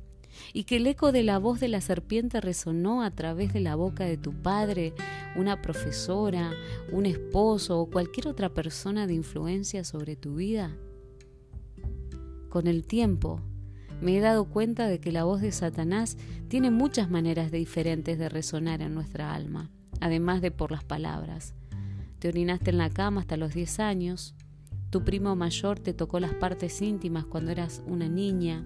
y 0.52 0.62
que 0.62 0.76
el 0.76 0.87
eco 0.87 1.11
de 1.11 1.25
la 1.25 1.40
voz 1.40 1.59
de 1.59 1.66
la 1.66 1.80
serpiente 1.80 2.40
resonó 2.40 3.02
a 3.02 3.11
través 3.11 3.52
de 3.52 3.59
la 3.59 3.75
boca 3.75 4.04
de 4.04 4.16
tu 4.16 4.33
padre, 4.33 4.95
una 5.35 5.61
profesora, 5.61 6.52
un 6.92 7.04
esposo 7.04 7.80
o 7.80 7.90
cualquier 7.90 8.28
otra 8.28 8.50
persona 8.54 9.09
de 9.09 9.14
influencia 9.14 9.83
sobre 9.83 10.14
tu 10.14 10.37
vida? 10.37 10.76
Con 12.49 12.69
el 12.69 12.87
tiempo, 12.87 13.40
me 14.00 14.16
he 14.16 14.21
dado 14.21 14.45
cuenta 14.45 14.87
de 14.87 15.00
que 15.00 15.11
la 15.11 15.25
voz 15.25 15.40
de 15.40 15.50
Satanás 15.50 16.16
tiene 16.47 16.71
muchas 16.71 17.11
maneras 17.11 17.50
diferentes 17.50 18.21
de 18.21 18.28
resonar 18.28 18.83
en 18.83 18.95
nuestra 18.95 19.35
alma, 19.35 19.73
además 20.00 20.40
de 20.42 20.50
por 20.50 20.71
las 20.71 20.85
palabras. 20.85 21.54
Te 22.19 22.28
orinaste 22.28 22.71
en 22.71 22.78
la 22.78 22.90
cama 22.90 23.21
hasta 23.21 23.37
los 23.37 23.54
10 23.54 23.80
años, 23.80 24.35
tu 24.90 25.04
primo 25.04 25.37
mayor 25.37 25.78
te 25.78 25.95
tocó 25.95 26.19
las 26.19 26.35
partes 26.35 26.83
íntimas 26.83 27.25
cuando 27.25 27.52
eras 27.52 27.83
una 27.87 28.09
niña, 28.09 28.64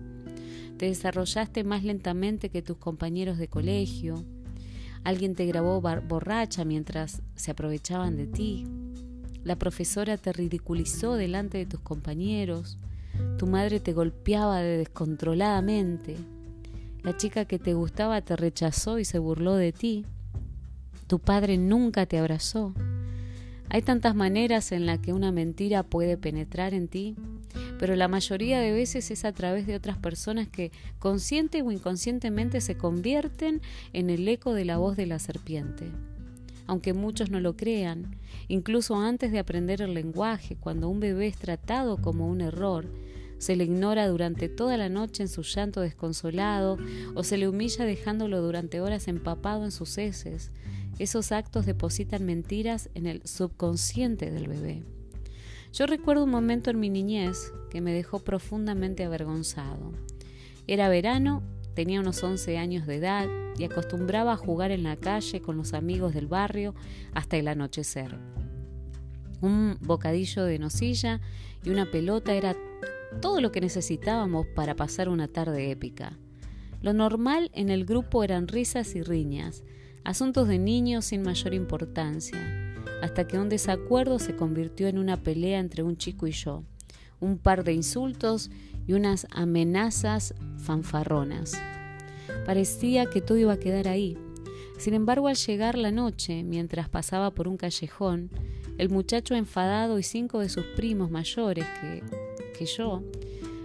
te 0.78 0.86
desarrollaste 0.86 1.64
más 1.64 1.84
lentamente 1.84 2.48
que 2.48 2.62
tus 2.62 2.78
compañeros 2.78 3.38
de 3.38 3.48
colegio, 3.48 4.24
alguien 5.04 5.34
te 5.34 5.44
grabó 5.46 5.80
borracha 5.80 6.64
mientras 6.64 7.22
se 7.36 7.50
aprovechaban 7.50 8.16
de 8.16 8.26
ti, 8.26 8.66
la 9.44 9.56
profesora 9.56 10.16
te 10.16 10.32
ridiculizó 10.32 11.14
delante 11.14 11.58
de 11.58 11.66
tus 11.66 11.80
compañeros, 11.80 12.78
tu 13.36 13.46
madre 13.46 13.78
te 13.78 13.92
golpeaba 13.92 14.60
descontroladamente, 14.62 16.16
la 17.02 17.14
chica 17.18 17.44
que 17.44 17.58
te 17.58 17.74
gustaba 17.74 18.22
te 18.22 18.34
rechazó 18.34 18.98
y 18.98 19.04
se 19.04 19.18
burló 19.18 19.56
de 19.56 19.72
ti, 19.72 20.06
tu 21.06 21.18
padre 21.18 21.58
nunca 21.58 22.06
te 22.06 22.18
abrazó. 22.18 22.74
Hay 23.70 23.82
tantas 23.82 24.14
maneras 24.14 24.72
en 24.72 24.86
las 24.86 24.98
que 24.98 25.12
una 25.12 25.32
mentira 25.32 25.82
puede 25.82 26.16
penetrar 26.16 26.74
en 26.74 26.88
ti 26.88 27.16
pero 27.78 27.96
la 27.96 28.08
mayoría 28.08 28.60
de 28.60 28.72
veces 28.72 29.10
es 29.10 29.24
a 29.24 29.32
través 29.32 29.66
de 29.66 29.76
otras 29.76 29.98
personas 29.98 30.48
que 30.48 30.70
consciente 30.98 31.62
o 31.62 31.72
inconscientemente 31.72 32.60
se 32.60 32.76
convierten 32.76 33.60
en 33.92 34.10
el 34.10 34.26
eco 34.28 34.54
de 34.54 34.64
la 34.64 34.78
voz 34.78 34.96
de 34.96 35.06
la 35.06 35.18
serpiente. 35.18 35.90
Aunque 36.66 36.94
muchos 36.94 37.30
no 37.30 37.40
lo 37.40 37.56
crean, 37.56 38.16
incluso 38.48 38.96
antes 38.96 39.32
de 39.32 39.38
aprender 39.38 39.82
el 39.82 39.94
lenguaje, 39.94 40.56
cuando 40.56 40.88
un 40.88 41.00
bebé 41.00 41.26
es 41.26 41.36
tratado 41.36 41.98
como 41.98 42.26
un 42.26 42.40
error, 42.40 42.86
se 43.38 43.56
le 43.56 43.64
ignora 43.64 44.08
durante 44.08 44.48
toda 44.48 44.78
la 44.78 44.88
noche 44.88 45.22
en 45.22 45.28
su 45.28 45.42
llanto 45.42 45.82
desconsolado 45.82 46.78
o 47.14 47.22
se 47.22 47.36
le 47.36 47.48
humilla 47.48 47.84
dejándolo 47.84 48.40
durante 48.40 48.80
horas 48.80 49.08
empapado 49.08 49.64
en 49.64 49.72
sus 49.72 49.98
heces. 49.98 50.52
Esos 50.98 51.32
actos 51.32 51.66
depositan 51.66 52.24
mentiras 52.24 52.88
en 52.94 53.06
el 53.06 53.26
subconsciente 53.26 54.30
del 54.30 54.48
bebé. 54.48 54.82
Yo 55.72 55.86
recuerdo 55.86 56.24
un 56.24 56.30
momento 56.30 56.70
en 56.70 56.78
mi 56.78 56.88
niñez 56.88 57.52
que 57.68 57.80
me 57.80 57.92
dejó 57.92 58.20
profundamente 58.20 59.02
avergonzado. 59.02 59.92
Era 60.68 60.88
verano, 60.88 61.42
tenía 61.74 62.00
unos 62.00 62.22
11 62.22 62.58
años 62.58 62.86
de 62.86 62.96
edad 62.96 63.28
y 63.58 63.64
acostumbraba 63.64 64.34
a 64.34 64.36
jugar 64.36 64.70
en 64.70 64.84
la 64.84 64.96
calle 64.96 65.40
con 65.40 65.56
los 65.56 65.74
amigos 65.74 66.14
del 66.14 66.28
barrio 66.28 66.76
hasta 67.12 67.36
el 67.36 67.48
anochecer. 67.48 68.16
Un 69.40 69.76
bocadillo 69.80 70.44
de 70.44 70.60
nocilla 70.60 71.20
y 71.64 71.70
una 71.70 71.90
pelota 71.90 72.34
era 72.34 72.56
todo 73.20 73.40
lo 73.40 73.50
que 73.50 73.60
necesitábamos 73.60 74.46
para 74.54 74.76
pasar 74.76 75.08
una 75.08 75.26
tarde 75.26 75.72
épica. 75.72 76.16
Lo 76.82 76.92
normal 76.92 77.50
en 77.52 77.70
el 77.70 77.84
grupo 77.84 78.22
eran 78.22 78.46
risas 78.46 78.94
y 78.94 79.02
riñas, 79.02 79.64
asuntos 80.04 80.48
de 80.48 80.58
niños 80.58 81.06
sin 81.06 81.22
mayor 81.22 81.54
importancia 81.54 82.38
hasta 83.02 83.26
que 83.26 83.38
un 83.38 83.48
desacuerdo 83.48 84.18
se 84.18 84.36
convirtió 84.36 84.88
en 84.88 84.98
una 84.98 85.16
pelea 85.16 85.58
entre 85.58 85.82
un 85.82 85.96
chico 85.96 86.26
y 86.26 86.32
yo, 86.32 86.62
un 87.20 87.38
par 87.38 87.64
de 87.64 87.72
insultos 87.74 88.50
y 88.86 88.94
unas 88.94 89.26
amenazas 89.30 90.34
fanfarronas. 90.58 91.52
Parecía 92.46 93.06
que 93.06 93.20
todo 93.20 93.38
iba 93.38 93.52
a 93.52 93.58
quedar 93.58 93.88
ahí. 93.88 94.16
Sin 94.78 94.94
embargo, 94.94 95.28
al 95.28 95.36
llegar 95.36 95.76
la 95.76 95.90
noche, 95.90 96.42
mientras 96.44 96.88
pasaba 96.88 97.30
por 97.30 97.46
un 97.46 97.56
callejón, 97.56 98.30
el 98.78 98.88
muchacho 98.88 99.34
enfadado 99.34 99.98
y 99.98 100.02
cinco 100.02 100.40
de 100.40 100.48
sus 100.48 100.64
primos 100.76 101.10
mayores 101.10 101.66
que, 101.80 102.02
que 102.58 102.66
yo 102.66 103.02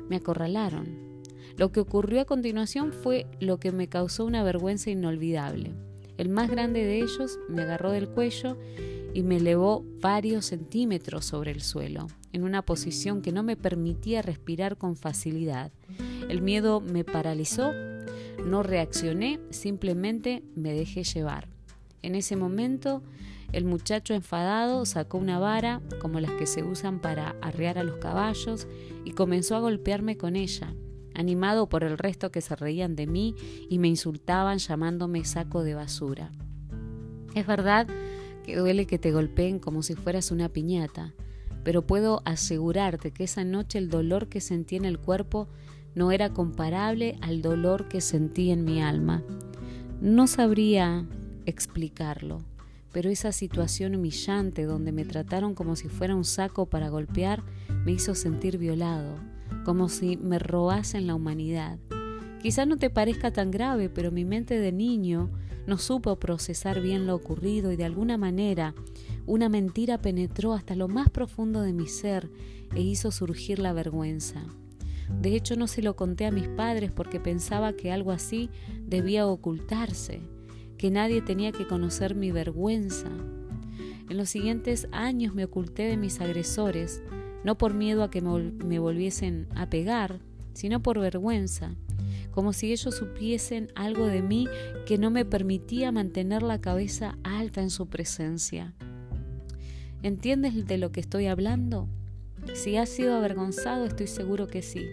me 0.08 0.18
acorralaron. 0.18 1.24
Lo 1.58 1.72
que 1.72 1.80
ocurrió 1.80 2.22
a 2.22 2.26
continuación 2.26 2.94
fue 2.94 3.26
lo 3.40 3.58
que 3.58 3.72
me 3.72 3.88
causó 3.88 4.26
una 4.26 4.44
vergüenza 4.44 4.92
inolvidable. 4.92 5.74
El 6.20 6.28
más 6.28 6.50
grande 6.50 6.84
de 6.84 6.98
ellos 6.98 7.40
me 7.48 7.62
agarró 7.62 7.92
del 7.92 8.10
cuello 8.10 8.58
y 9.14 9.24
me 9.24 9.38
elevó 9.38 9.86
varios 10.02 10.48
centímetros 10.48 11.24
sobre 11.24 11.52
el 11.52 11.62
suelo, 11.62 12.08
en 12.34 12.44
una 12.44 12.62
posición 12.62 13.22
que 13.22 13.32
no 13.32 13.42
me 13.42 13.56
permitía 13.56 14.22
respirar 14.22 14.76
con 14.76 14.98
facilidad. 14.98 15.72
El 16.28 16.42
miedo 16.42 16.82
me 16.82 17.06
paralizó, 17.06 17.72
no 18.46 18.64
reaccioné, 18.64 19.40
simplemente 19.52 20.44
me 20.58 20.74
dejé 20.74 21.06
llevar. 21.06 21.48
En 22.02 22.16
ese 22.16 22.36
momento, 22.36 23.02
el 23.54 23.64
muchacho 23.64 24.14
enfadado 24.14 24.86
sacó 24.86 25.20
una 25.20 25.40
vara, 25.40 25.82
como 26.02 26.20
las 26.20 26.32
que 26.32 26.48
se 26.48 26.64
usan 26.64 27.00
para 27.00 27.38
arrear 27.42 27.78
a 27.78 27.84
los 27.86 27.96
caballos, 27.96 28.68
y 29.06 29.12
comenzó 29.12 29.56
a 29.56 29.62
golpearme 29.62 30.18
con 30.18 30.36
ella, 30.36 30.76
animado 31.20 31.68
por 31.68 31.84
el 31.84 31.98
resto 31.98 32.32
que 32.32 32.40
se 32.40 32.56
reían 32.56 32.96
de 32.96 33.06
mí 33.06 33.36
y 33.70 33.78
me 33.78 33.90
insultaban 33.90 34.58
llamándome 34.58 35.26
saco 35.26 35.64
de 35.64 35.76
basura. 35.76 36.32
Es 37.36 37.46
verdad 37.46 37.88
que 38.46 38.56
duele 38.56 38.88
que 38.88 39.00
te 39.00 39.12
golpeen 39.12 39.60
como 39.60 39.84
si 39.84 39.96
fueras 39.96 40.32
una 40.32 40.48
piñata, 40.48 41.14
pero 41.66 41.86
puedo 41.86 42.22
asegurarte 42.24 43.12
que 43.12 43.26
esa 43.26 43.44
noche 43.44 43.80
el 43.80 43.90
dolor 43.90 44.30
que 44.30 44.40
sentí 44.40 44.78
en 44.78 44.86
el 44.86 44.98
cuerpo 44.98 45.50
no 45.94 46.12
era 46.12 46.30
comparable 46.30 47.18
al 47.20 47.42
dolor 47.42 47.90
que 47.90 48.00
sentí 48.00 48.52
en 48.52 48.64
mi 48.64 48.82
alma. 48.82 49.22
No 50.00 50.26
sabría 50.26 51.06
explicarlo, 51.46 52.40
pero 52.94 53.10
esa 53.10 53.34
situación 53.34 53.94
humillante 53.96 54.64
donde 54.64 54.94
me 54.94 55.04
trataron 55.04 55.54
como 55.54 55.76
si 55.76 55.90
fuera 55.90 56.16
un 56.16 56.24
saco 56.24 56.68
para 56.68 56.88
golpear 56.88 57.44
me 57.84 57.92
hizo 57.92 58.16
sentir 58.16 58.58
violado, 58.58 59.18
como 59.66 59.90
si 59.90 60.18
me 60.18 60.40
robasen 60.40 61.08
la 61.08 61.16
humanidad. 61.16 61.80
Quizá 62.42 62.66
no 62.66 62.78
te 62.78 62.90
parezca 62.90 63.32
tan 63.32 63.52
grave, 63.52 63.90
pero 63.90 64.12
mi 64.12 64.24
mente 64.26 64.60
de 64.60 64.72
niño 64.72 65.30
no 65.68 65.78
supo 65.78 66.18
procesar 66.18 66.82
bien 66.82 67.06
lo 67.06 67.16
ocurrido 67.16 67.72
y 67.72 67.76
de 67.76 67.86
alguna 67.86 68.18
manera 68.18 68.74
una 69.26 69.50
mentira 69.50 70.02
penetró 70.02 70.54
hasta 70.54 70.76
lo 70.76 70.88
más 70.88 71.10
profundo 71.10 71.62
de 71.62 71.74
mi 71.74 71.88
ser 71.88 72.30
e 72.74 72.82
hizo 72.82 73.12
surgir 73.12 73.60
la 73.60 73.74
vergüenza. 73.74 74.44
De 75.22 75.36
hecho, 75.36 75.56
no 75.56 75.68
se 75.68 75.82
lo 75.82 75.96
conté 75.96 76.26
a 76.26 76.32
mis 76.32 76.48
padres 76.48 76.92
porque 76.92 77.20
pensaba 77.20 77.74
que 77.74 77.92
algo 77.92 78.12
así 78.12 78.50
debía 78.88 79.28
ocultarse, 79.28 80.22
que 80.78 80.92
nadie 80.92 81.22
tenía 81.22 81.52
que 81.52 81.68
conocer 81.68 82.16
mi 82.16 82.32
vergüenza. 82.32 83.10
En 84.10 84.18
los 84.18 84.30
siguientes 84.30 84.88
años 84.92 85.36
me 85.36 85.46
oculté 85.46 85.84
de 85.84 85.98
mis 85.98 86.22
agresores, 86.22 87.04
no 87.44 87.58
por 87.58 87.74
miedo 87.74 88.04
a 88.04 88.10
que 88.10 88.22
me 88.22 88.80
volviesen 88.80 89.48
a 89.56 89.70
pegar, 89.70 90.20
sino 90.54 90.82
por 90.82 91.00
vergüenza 91.00 91.76
como 92.32 92.54
si 92.54 92.72
ellos 92.72 92.96
supiesen 92.96 93.70
algo 93.76 94.08
de 94.08 94.22
mí 94.22 94.48
que 94.86 94.98
no 94.98 95.12
me 95.12 95.26
permitía 95.26 95.92
mantener 95.92 96.44
la 96.44 96.62
cabeza 96.62 97.18
alta 97.24 97.62
en 97.62 97.70
su 97.70 97.88
presencia. 97.88 98.74
¿Entiendes 100.04 100.66
de 100.66 100.78
lo 100.78 100.92
que 100.92 101.02
estoy 101.02 101.28
hablando? 101.28 101.90
Si 102.54 102.78
has 102.78 102.90
sido 102.90 103.16
avergonzado, 103.16 103.86
estoy 103.86 104.08
seguro 104.08 104.48
que 104.48 104.62
sí. 104.62 104.86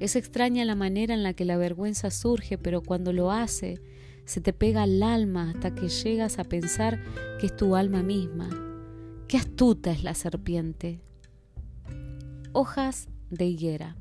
Es 0.00 0.16
extraña 0.16 0.64
la 0.64 0.74
manera 0.74 1.14
en 1.14 1.22
la 1.22 1.34
que 1.34 1.44
la 1.44 1.56
vergüenza 1.56 2.10
surge, 2.10 2.58
pero 2.58 2.82
cuando 2.82 3.12
lo 3.12 3.30
hace, 3.30 3.80
se 4.24 4.40
te 4.40 4.52
pega 4.52 4.82
al 4.82 5.02
alma 5.02 5.52
hasta 5.54 5.74
que 5.74 5.88
llegas 5.88 6.40
a 6.40 6.44
pensar 6.44 7.00
que 7.38 7.46
es 7.46 7.56
tu 7.56 7.76
alma 7.76 8.02
misma. 8.02 8.63
Qué 9.28 9.38
astuta 9.38 9.90
es 9.90 10.04
la 10.04 10.14
serpiente. 10.14 11.00
Hojas 12.52 13.08
de 13.30 13.46
higuera. 13.46 13.96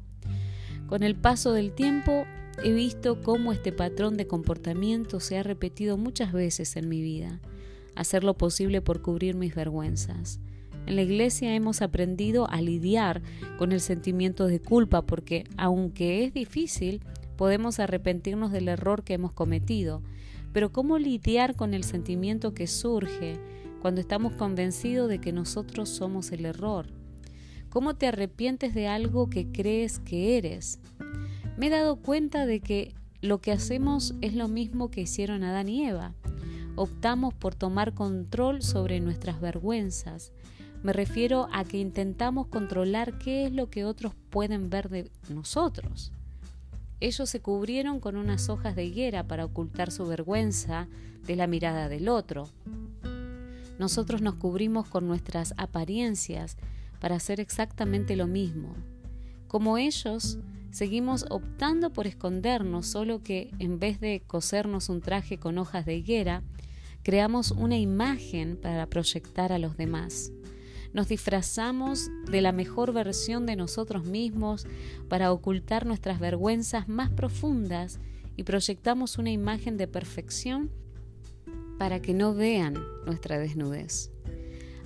Con 0.88 1.02
el 1.02 1.16
paso 1.16 1.54
del 1.54 1.72
tiempo 1.74 2.26
he 2.62 2.74
visto 2.74 3.22
cómo 3.22 3.54
este 3.54 3.72
patrón 3.72 4.18
de 4.18 4.28
comportamiento 4.28 5.22
se 5.22 5.38
ha 5.38 5.44
repetido 5.44 5.98
muchas 5.98 6.34
veces 6.34 6.76
en 6.76 6.90
mi 6.90 7.02
vida, 7.02 7.40
hacer 7.96 8.26
lo 8.26 8.38
posible 8.38 8.82
por 8.82 9.02
cubrir 9.02 9.36
mis 9.36 9.56
vergüenzas. 9.56 10.42
En 10.86 10.98
la 10.98 11.04
iglesia 11.04 11.56
hemos 11.56 11.82
aprendido 11.82 12.50
a 12.50 12.62
lidiar 12.62 13.22
con 13.58 13.72
el 13.72 13.80
sentimiento 13.80 14.48
de 14.48 14.60
culpa 14.60 15.04
porque, 15.04 15.46
aunque 15.56 16.26
es 16.26 16.34
difícil, 16.34 17.02
podemos 17.38 17.80
arrepentirnos 17.80 18.52
del 18.52 18.68
error 18.68 19.06
que 19.06 19.14
hemos 19.14 19.32
cometido. 19.32 20.04
Pero 20.52 20.74
¿cómo 20.74 21.00
lidiar 21.00 21.56
con 21.56 21.74
el 21.74 21.86
sentimiento 21.86 22.54
que 22.54 22.68
surge 22.68 23.40
cuando 23.84 24.00
estamos 24.00 24.32
convencidos 24.36 25.10
de 25.10 25.20
que 25.20 25.34
nosotros 25.34 25.90
somos 25.90 26.32
el 26.32 26.46
error? 26.46 26.88
¿Cómo 27.70 27.96
te 27.96 28.08
arrepientes 28.08 28.74
de 28.74 28.88
algo 28.88 29.30
que 29.30 29.52
crees 29.52 30.00
que 30.00 30.38
eres? 30.38 30.80
Me 31.58 31.68
he 31.68 31.70
dado 31.70 31.98
cuenta 31.98 32.46
de 32.46 32.62
que 32.62 32.96
lo 33.20 33.42
que 33.42 33.52
hacemos 33.52 34.16
es 34.22 34.36
lo 34.36 34.48
mismo 34.48 34.90
que 34.90 35.02
hicieron 35.02 35.44
Adán 35.44 35.68
y 35.68 35.84
Eva. 35.84 36.14
Optamos 36.78 37.34
por 37.34 37.56
tomar 37.56 37.94
control 37.94 38.62
sobre 38.62 39.02
nuestras 39.02 39.42
vergüenzas. 39.42 40.32
Me 40.82 40.94
refiero 40.94 41.50
a 41.52 41.66
que 41.66 41.78
intentamos 41.78 42.48
controlar 42.48 43.18
qué 43.18 43.48
es 43.48 43.52
lo 43.52 43.70
que 43.70 43.84
otros 43.84 44.14
pueden 44.30 44.70
ver 44.70 44.88
de 44.88 45.12
nosotros. 45.28 46.14
Ellos 47.02 47.30
se 47.30 47.42
cubrieron 47.42 48.00
con 48.00 48.16
unas 48.16 48.48
hojas 48.48 48.78
de 48.78 48.86
higuera 48.86 49.28
para 49.28 49.44
ocultar 49.44 49.92
su 49.92 50.06
vergüenza 50.06 50.88
de 51.28 51.36
la 51.36 51.48
mirada 51.48 51.90
del 51.90 52.08
otro. 52.08 52.48
Nosotros 53.80 54.22
nos 54.22 54.36
cubrimos 54.36 54.88
con 54.88 55.08
nuestras 55.08 55.54
apariencias 55.58 56.58
para 57.00 57.16
hacer 57.16 57.40
exactamente 57.40 58.16
lo 58.16 58.28
mismo. 58.28 58.76
Como 59.48 59.78
ellos, 59.78 60.38
seguimos 60.72 61.26
optando 61.30 61.92
por 61.92 62.08
escondernos, 62.08 62.88
solo 62.88 63.22
que 63.22 63.52
en 63.60 63.80
vez 63.80 64.00
de 64.00 64.24
cosernos 64.26 64.90
un 64.90 65.02
traje 65.02 65.38
con 65.38 65.58
hojas 65.58 65.86
de 65.86 65.96
higuera, 65.96 66.44
creamos 67.04 67.52
una 67.52 67.78
imagen 67.78 68.58
para 68.58 68.88
proyectar 68.88 69.52
a 69.52 69.60
los 69.60 69.78
demás. 69.78 70.32
Nos 70.94 71.08
disfrazamos 71.08 72.10
de 72.30 72.42
la 72.42 72.52
mejor 72.52 72.94
versión 72.94 73.46
de 73.46 73.56
nosotros 73.56 74.06
mismos 74.06 74.66
para 75.10 75.32
ocultar 75.32 75.86
nuestras 75.86 76.20
vergüenzas 76.20 76.88
más 76.88 77.10
profundas 77.10 78.00
y 78.38 78.44
proyectamos 78.44 79.18
una 79.18 79.32
imagen 79.32 79.78
de 79.78 79.88
perfección 79.88 80.72
para 81.78 82.02
que 82.02 82.14
no 82.14 82.34
vean 82.34 82.76
nuestra 83.06 83.40
desnudez, 83.40 84.12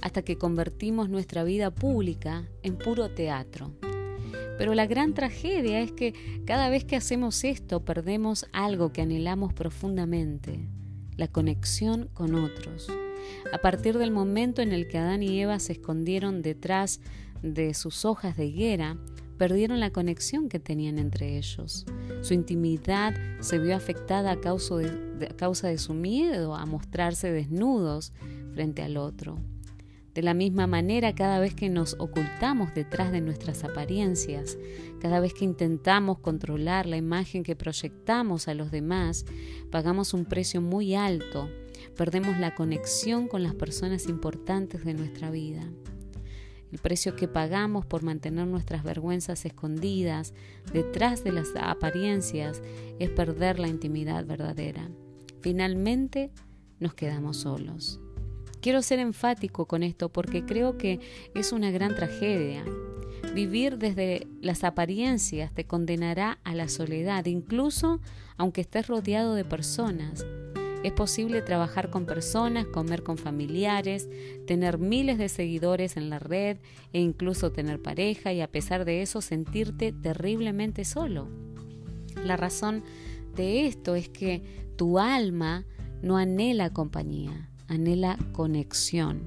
hasta 0.02 0.22
que 0.22 0.38
convertimos 0.38 1.10
nuestra 1.10 1.44
vida 1.44 1.72
pública 1.72 2.48
en 2.64 2.78
puro 2.78 3.10
teatro. 3.10 3.74
Pero 4.58 4.74
la 4.74 4.88
gran 4.88 5.14
tragedia 5.14 5.82
es 5.82 5.92
que 5.92 6.14
cada 6.46 6.70
vez 6.70 6.84
que 6.84 6.96
hacemos 6.96 7.44
esto 7.44 7.86
perdemos 7.86 8.48
algo 8.52 8.92
que 8.92 9.02
anhelamos 9.02 9.54
profundamente, 9.54 10.68
la 11.16 11.28
conexión 11.28 12.10
con 12.14 12.36
otros. 12.36 12.88
A 13.54 13.60
partir 13.60 13.98
del 13.98 14.12
momento 14.12 14.62
en 14.62 14.72
el 14.72 14.88
que 14.88 14.98
Adán 14.98 15.22
y 15.22 15.40
Eva 15.40 15.60
se 15.60 15.74
escondieron 15.74 16.42
detrás 16.42 17.02
de 17.42 17.74
sus 17.74 18.06
hojas 18.06 18.36
de 18.38 18.46
higuera, 18.46 18.98
perdieron 19.38 19.80
la 19.80 19.92
conexión 19.92 20.50
que 20.50 20.60
tenían 20.60 21.00
entre 21.00 21.38
ellos. 21.38 21.86
Su 22.22 22.34
intimidad 22.34 23.16
se 23.40 23.60
vio 23.60 23.76
afectada 23.76 24.32
a 24.32 24.40
causa 24.40 24.76
de, 24.76 25.28
a 25.28 25.36
causa 25.36 25.68
de 25.68 25.78
su 25.78 25.94
miedo 25.94 26.56
a 26.56 26.66
mostrarse 26.66 27.32
desnudos 27.32 28.14
frente 28.54 28.82
al 28.82 28.98
otro. 28.98 29.40
De 30.14 30.24
la 30.24 30.34
misma 30.34 30.66
manera, 30.66 31.14
cada 31.14 31.40
vez 31.40 31.54
que 31.54 31.70
nos 31.70 31.96
ocultamos 32.00 32.74
detrás 32.74 33.12
de 33.12 33.22
nuestras 33.22 33.64
apariencias, 33.64 34.58
cada 35.00 35.20
vez 35.20 35.34
que 35.36 35.46
intentamos 35.46 36.18
controlar 36.18 36.88
la 36.88 36.98
imagen 36.98 37.44
que 37.44 37.56
proyectamos 37.56 38.48
a 38.48 38.56
los 38.56 38.72
demás, 38.72 39.26
pagamos 39.70 40.16
un 40.16 40.26
precio 40.26 40.60
muy 40.60 40.96
alto 40.96 41.48
Perdemos 41.96 42.38
la 42.38 42.54
conexión 42.54 43.28
con 43.28 43.44
las 43.44 43.56
personas 43.56 44.08
importantes 44.08 44.86
de 44.86 44.94
nuestra 44.94 45.32
vida. 45.32 45.68
El 46.72 46.80
precio 46.80 47.16
que 47.16 47.28
pagamos 47.28 47.86
por 47.86 48.04
mantener 48.04 48.48
nuestras 48.48 48.84
vergüenzas 48.84 49.46
escondidas 49.46 50.34
detrás 50.74 51.24
de 51.24 51.32
las 51.32 51.50
apariencias 51.56 52.62
es 53.00 53.10
perder 53.10 53.60
la 53.60 53.68
intimidad 53.68 54.26
verdadera. 54.26 54.90
Finalmente 55.42 56.32
nos 56.80 56.94
quedamos 56.94 57.38
solos. 57.38 58.00
Quiero 58.62 58.82
ser 58.82 59.00
enfático 59.00 59.66
con 59.66 59.84
esto 59.84 60.10
porque 60.10 60.46
creo 60.46 60.78
que 60.78 61.00
es 61.36 61.52
una 61.52 61.72
gran 61.72 61.96
tragedia. 61.96 62.66
Vivir 63.34 63.78
desde 63.78 64.28
las 64.42 64.64
apariencias 64.64 65.54
te 65.54 65.66
condenará 65.66 66.40
a 66.44 66.56
la 66.56 66.68
soledad, 66.68 67.26
incluso 67.26 68.02
aunque 68.36 68.62
estés 68.62 68.88
rodeado 68.88 69.36
de 69.36 69.46
personas. 69.46 70.26
Es 70.88 70.94
posible 70.94 71.42
trabajar 71.42 71.90
con 71.90 72.06
personas, 72.06 72.66
comer 72.66 73.04
con 73.04 73.18
familiares, 73.18 74.08
tener 74.46 74.78
miles 74.78 75.18
de 75.18 75.28
seguidores 75.28 75.98
en 75.98 76.10
la 76.10 76.18
red 76.18 76.60
e 76.94 77.02
incluso 77.02 77.52
tener 77.52 77.82
pareja 77.82 78.32
y 78.32 78.40
a 78.40 78.50
pesar 78.50 78.86
de 78.86 79.02
eso 79.02 79.20
sentirte 79.20 79.92
terriblemente 79.92 80.86
solo. 80.86 81.28
La 82.24 82.38
razón 82.38 82.86
de 83.36 83.68
esto 83.68 83.96
es 83.96 84.08
que 84.08 84.72
tu 84.78 84.98
alma 84.98 85.66
no 86.02 86.16
anhela 86.16 86.72
compañía, 86.72 87.50
anhela 87.68 88.18
conexión. 88.32 89.24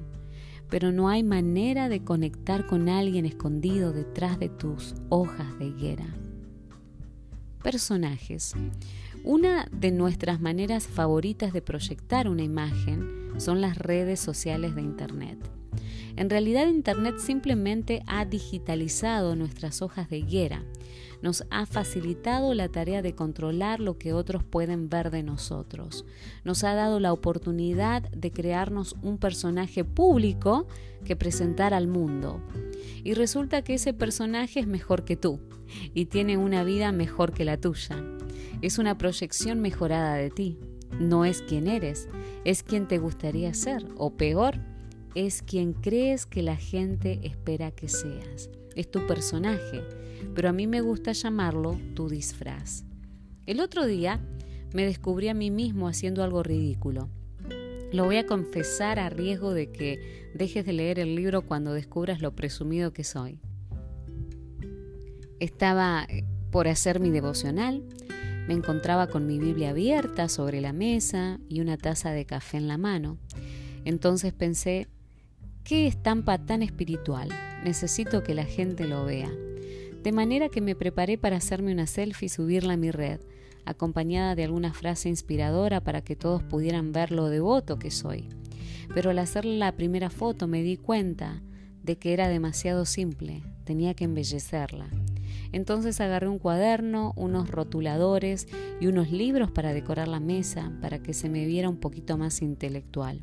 Pero 0.67 0.91
no 0.91 1.09
hay 1.09 1.21
manera 1.21 1.89
de 1.89 2.03
conectar 2.03 2.65
con 2.65 2.89
alguien 2.89 3.27
escondido 3.27 3.93
detrás 3.93 4.39
de 4.39 4.49
tus 4.49 4.95
hojas 5.09 5.59
de 5.59 5.65
higuera. 5.67 6.07
Personajes. 7.61 8.55
Una 9.23 9.67
de 9.71 9.91
nuestras 9.91 10.41
maneras 10.41 10.87
favoritas 10.87 11.53
de 11.53 11.61
proyectar 11.61 12.27
una 12.27 12.41
imagen 12.41 13.29
son 13.37 13.61
las 13.61 13.77
redes 13.77 14.19
sociales 14.19 14.73
de 14.73 14.81
Internet. 14.81 15.37
En 16.15 16.27
realidad 16.27 16.67
Internet 16.67 17.19
simplemente 17.19 18.01
ha 18.07 18.25
digitalizado 18.25 19.35
nuestras 19.35 19.83
hojas 19.83 20.09
de 20.09 20.17
higuera, 20.17 20.63
nos 21.21 21.45
ha 21.51 21.67
facilitado 21.67 22.55
la 22.55 22.69
tarea 22.69 23.03
de 23.03 23.13
controlar 23.13 23.79
lo 23.79 23.99
que 23.99 24.11
otros 24.11 24.43
pueden 24.43 24.89
ver 24.89 25.11
de 25.11 25.21
nosotros, 25.21 26.03
nos 26.43 26.63
ha 26.63 26.73
dado 26.73 26.99
la 26.99 27.13
oportunidad 27.13 28.01
de 28.09 28.31
crearnos 28.31 28.95
un 29.03 29.19
personaje 29.19 29.83
público 29.83 30.67
que 31.05 31.15
presentar 31.15 31.75
al 31.75 31.87
mundo. 31.87 32.41
Y 33.03 33.13
resulta 33.13 33.61
que 33.61 33.75
ese 33.75 33.93
personaje 33.93 34.59
es 34.59 34.67
mejor 34.67 35.05
que 35.05 35.15
tú 35.15 35.39
y 35.93 36.05
tiene 36.05 36.37
una 36.37 36.63
vida 36.63 36.91
mejor 36.91 37.33
que 37.33 37.45
la 37.45 37.57
tuya. 37.57 38.03
Es 38.61 38.77
una 38.77 38.97
proyección 38.97 39.59
mejorada 39.59 40.15
de 40.15 40.29
ti. 40.29 40.59
No 40.99 41.25
es 41.25 41.41
quien 41.41 41.67
eres, 41.67 42.07
es 42.45 42.63
quien 42.63 42.87
te 42.87 42.97
gustaría 42.97 43.53
ser, 43.53 43.87
o 43.95 44.11
peor, 44.11 44.59
es 45.15 45.41
quien 45.41 45.73
crees 45.73 46.25
que 46.25 46.41
la 46.41 46.55
gente 46.55 47.19
espera 47.23 47.71
que 47.71 47.87
seas. 47.87 48.49
Es 48.75 48.89
tu 48.89 49.05
personaje, 49.07 49.83
pero 50.35 50.49
a 50.49 50.53
mí 50.53 50.67
me 50.67 50.81
gusta 50.81 51.11
llamarlo 51.11 51.79
tu 51.95 52.07
disfraz. 52.07 52.83
El 53.45 53.59
otro 53.59 53.85
día 53.85 54.19
me 54.73 54.85
descubrí 54.85 55.27
a 55.27 55.33
mí 55.33 55.49
mismo 55.51 55.87
haciendo 55.87 56.23
algo 56.23 56.43
ridículo. 56.43 57.09
Lo 57.91 58.05
voy 58.05 58.17
a 58.17 58.25
confesar 58.25 58.99
a 58.99 59.09
riesgo 59.09 59.53
de 59.53 59.71
que 59.71 60.31
dejes 60.33 60.65
de 60.65 60.73
leer 60.73 60.99
el 60.99 61.15
libro 61.15 61.41
cuando 61.41 61.73
descubras 61.73 62.21
lo 62.21 62.35
presumido 62.35 62.93
que 62.93 63.03
soy. 63.03 63.39
Estaba 65.39 66.05
eh, 66.07 66.23
por 66.51 66.67
hacer 66.69 67.01
mi 67.01 67.09
devocional, 67.09 67.83
me 68.47 68.53
encontraba 68.53 69.07
con 69.07 69.27
mi 69.27 69.39
Biblia 69.39 69.69
abierta 69.69 70.29
sobre 70.29 70.61
la 70.61 70.73
mesa 70.73 71.39
y 71.47 71.61
una 71.61 71.77
taza 71.77 72.11
de 72.11 72.25
café 72.25 72.57
en 72.57 72.67
la 72.67 72.77
mano. 72.77 73.17
Entonces 73.85 74.33
pensé, 74.33 74.87
qué 75.63 75.87
estampa 75.87 76.37
tan 76.37 76.61
espiritual, 76.61 77.29
necesito 77.63 78.23
que 78.23 78.35
la 78.35 78.45
gente 78.45 78.87
lo 78.87 79.05
vea. 79.05 79.31
De 80.03 80.11
manera 80.11 80.49
que 80.49 80.61
me 80.61 80.75
preparé 80.75 81.17
para 81.17 81.37
hacerme 81.37 81.71
una 81.71 81.85
selfie 81.85 82.25
y 82.25 82.29
subirla 82.29 82.73
a 82.73 82.77
mi 82.77 82.91
red, 82.91 83.19
acompañada 83.65 84.35
de 84.35 84.43
alguna 84.43 84.73
frase 84.73 85.09
inspiradora 85.09 85.81
para 85.81 86.01
que 86.01 86.15
todos 86.15 86.41
pudieran 86.41 86.91
ver 86.91 87.11
lo 87.11 87.29
devoto 87.29 87.77
que 87.77 87.91
soy. 87.91 88.27
Pero 88.93 89.11
al 89.11 89.19
hacer 89.19 89.45
la 89.45 89.71
primera 89.73 90.09
foto 90.09 90.47
me 90.47 90.63
di 90.63 90.77
cuenta 90.77 91.41
de 91.83 91.97
que 91.97 92.13
era 92.13 92.27
demasiado 92.27 92.85
simple, 92.85 93.43
tenía 93.63 93.93
que 93.93 94.05
embellecerla. 94.05 94.89
Entonces 95.51 95.99
agarré 95.99 96.27
un 96.27 96.39
cuaderno, 96.39 97.13
unos 97.15 97.49
rotuladores 97.49 98.47
y 98.79 98.87
unos 98.87 99.11
libros 99.11 99.51
para 99.51 99.73
decorar 99.73 100.07
la 100.07 100.19
mesa, 100.19 100.71
para 100.81 100.99
que 100.99 101.13
se 101.13 101.29
me 101.29 101.45
viera 101.45 101.69
un 101.69 101.77
poquito 101.77 102.17
más 102.17 102.41
intelectual. 102.41 103.21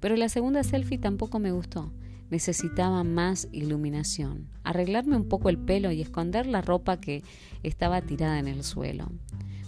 Pero 0.00 0.16
la 0.16 0.28
segunda 0.28 0.64
selfie 0.64 0.98
tampoco 0.98 1.38
me 1.38 1.52
gustó. 1.52 1.92
Necesitaba 2.30 3.04
más 3.04 3.48
iluminación, 3.52 4.48
arreglarme 4.64 5.16
un 5.16 5.28
poco 5.28 5.48
el 5.48 5.58
pelo 5.58 5.92
y 5.92 6.00
esconder 6.00 6.46
la 6.46 6.62
ropa 6.62 6.98
que 6.98 7.22
estaba 7.62 8.00
tirada 8.00 8.38
en 8.38 8.48
el 8.48 8.64
suelo. 8.64 9.12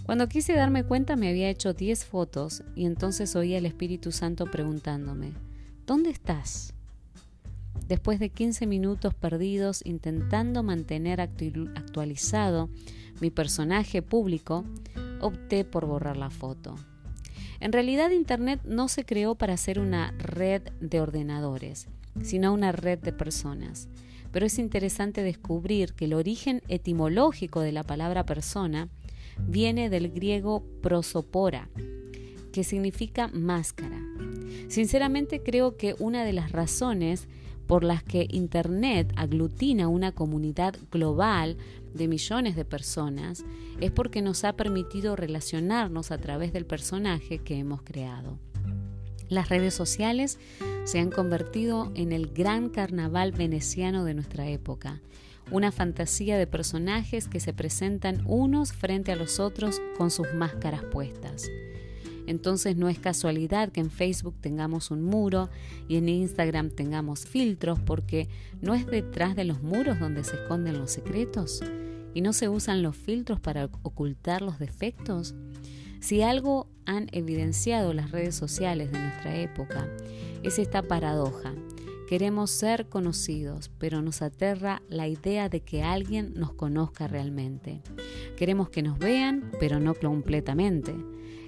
Cuando 0.05 0.27
quise 0.27 0.53
darme 0.53 0.83
cuenta 0.83 1.15
me 1.15 1.29
había 1.29 1.49
hecho 1.49 1.73
10 1.73 2.05
fotos 2.05 2.63
y 2.75 2.85
entonces 2.85 3.35
oí 3.35 3.55
al 3.55 3.65
Espíritu 3.65 4.11
Santo 4.11 4.45
preguntándome, 4.45 5.33
¿dónde 5.87 6.11
estás? 6.11 6.74
Después 7.87 8.19
de 8.19 8.29
15 8.29 8.65
minutos 8.65 9.13
perdidos 9.13 9.81
intentando 9.85 10.63
mantener 10.63 11.21
actualizado 11.21 12.69
mi 13.21 13.29
personaje 13.29 14.01
público, 14.01 14.65
opté 15.21 15.65
por 15.65 15.85
borrar 15.85 16.17
la 16.17 16.29
foto. 16.29 16.75
En 17.59 17.71
realidad 17.71 18.11
Internet 18.11 18.61
no 18.65 18.87
se 18.87 19.05
creó 19.05 19.35
para 19.35 19.55
ser 19.57 19.79
una 19.79 20.11
red 20.17 20.63
de 20.79 20.99
ordenadores, 20.99 21.87
sino 22.21 22.53
una 22.53 22.71
red 22.71 22.99
de 22.99 23.13
personas. 23.13 23.87
Pero 24.31 24.45
es 24.45 24.59
interesante 24.59 25.21
descubrir 25.21 25.93
que 25.93 26.05
el 26.05 26.13
origen 26.13 26.61
etimológico 26.67 27.61
de 27.61 27.71
la 27.71 27.83
palabra 27.83 28.25
persona 28.25 28.89
viene 29.39 29.89
del 29.89 30.09
griego 30.09 30.63
prosopora, 30.81 31.69
que 32.51 32.63
significa 32.63 33.29
máscara. 33.29 34.01
Sinceramente 34.67 35.41
creo 35.41 35.77
que 35.77 35.95
una 35.99 36.25
de 36.25 36.33
las 36.33 36.51
razones 36.51 37.27
por 37.67 37.83
las 37.83 38.03
que 38.03 38.27
Internet 38.29 39.13
aglutina 39.15 39.87
una 39.87 40.11
comunidad 40.11 40.75
global 40.91 41.57
de 41.93 42.07
millones 42.07 42.55
de 42.55 42.65
personas 42.65 43.45
es 43.79 43.91
porque 43.91 44.21
nos 44.21 44.43
ha 44.43 44.53
permitido 44.53 45.15
relacionarnos 45.15 46.11
a 46.11 46.17
través 46.17 46.53
del 46.53 46.65
personaje 46.65 47.39
que 47.39 47.57
hemos 47.57 47.81
creado. 47.81 48.37
Las 49.29 49.49
redes 49.49 49.73
sociales 49.73 50.39
se 50.83 50.99
han 50.99 51.09
convertido 51.09 51.91
en 51.95 52.11
el 52.11 52.27
gran 52.27 52.69
carnaval 52.69 53.31
veneciano 53.31 54.05
de 54.05 54.13
nuestra 54.13 54.47
época, 54.47 55.01
una 55.51 55.71
fantasía 55.71 56.37
de 56.37 56.47
personajes 56.47 57.27
que 57.27 57.39
se 57.39 57.53
presentan 57.53 58.23
unos 58.25 58.73
frente 58.73 59.11
a 59.11 59.15
los 59.15 59.39
otros 59.39 59.81
con 59.97 60.11
sus 60.11 60.33
máscaras 60.33 60.83
puestas. 60.83 61.49
Entonces 62.27 62.75
no 62.75 62.89
es 62.89 62.99
casualidad 62.99 63.71
que 63.71 63.81
en 63.81 63.91
Facebook 63.91 64.35
tengamos 64.41 64.91
un 64.91 65.03
muro 65.03 65.49
y 65.87 65.97
en 65.97 66.09
Instagram 66.09 66.69
tengamos 66.69 67.25
filtros 67.25 67.79
porque 67.79 68.27
no 68.61 68.73
es 68.73 68.85
detrás 68.87 69.35
de 69.35 69.45
los 69.45 69.61
muros 69.61 69.99
donde 69.99 70.23
se 70.23 70.35
esconden 70.35 70.77
los 70.77 70.91
secretos 70.91 71.61
y 72.13 72.21
no 72.21 72.33
se 72.33 72.49
usan 72.49 72.81
los 72.81 72.95
filtros 72.95 73.39
para 73.39 73.65
ocultar 73.83 74.41
los 74.41 74.57
defectos. 74.57 75.35
Si 75.99 76.21
algo 76.21 76.67
han 76.85 77.07
evidenciado 77.11 77.93
las 77.93 78.11
redes 78.11 78.35
sociales 78.35 78.91
de 78.91 78.99
nuestra 78.99 79.35
época 79.37 79.89
es 80.43 80.59
esta 80.59 80.81
paradoja. 80.83 81.53
Queremos 82.07 82.51
ser 82.51 82.87
conocidos, 82.87 83.71
pero 83.79 84.03
nos 84.03 84.21
aterra 84.21 84.83
la 84.87 85.07
idea 85.07 85.49
de 85.49 85.61
que 85.61 85.81
alguien 85.81 86.33
nos 86.35 86.53
conozca 86.53 87.07
realmente. 87.07 87.81
Queremos 88.37 88.69
que 88.69 88.83
nos 88.83 88.99
vean, 88.99 89.51
pero 89.59 89.79
no 89.79 89.95
completamente. 89.95 90.93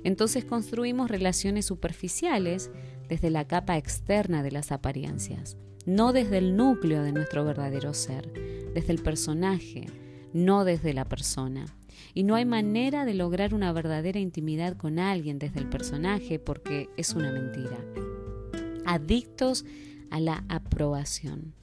Entonces 0.03 0.45
construimos 0.45 1.09
relaciones 1.09 1.65
superficiales 1.65 2.71
desde 3.07 3.29
la 3.29 3.47
capa 3.47 3.77
externa 3.77 4.43
de 4.43 4.51
las 4.51 4.71
apariencias, 4.71 5.57
no 5.85 6.13
desde 6.13 6.37
el 6.37 6.55
núcleo 6.55 7.03
de 7.03 7.11
nuestro 7.11 7.45
verdadero 7.45 7.93
ser, 7.93 8.31
desde 8.73 8.93
el 8.93 9.01
personaje, 9.01 9.85
no 10.33 10.65
desde 10.65 10.93
la 10.93 11.05
persona. 11.05 11.65
Y 12.13 12.23
no 12.23 12.35
hay 12.35 12.45
manera 12.45 13.05
de 13.05 13.13
lograr 13.13 13.53
una 13.53 13.71
verdadera 13.73 14.19
intimidad 14.19 14.75
con 14.75 14.99
alguien 14.99 15.39
desde 15.39 15.59
el 15.59 15.69
personaje 15.69 16.39
porque 16.39 16.89
es 16.97 17.13
una 17.13 17.31
mentira. 17.31 17.77
Adictos 18.85 19.65
a 20.09 20.19
la 20.19 20.43
aprobación. 20.47 21.53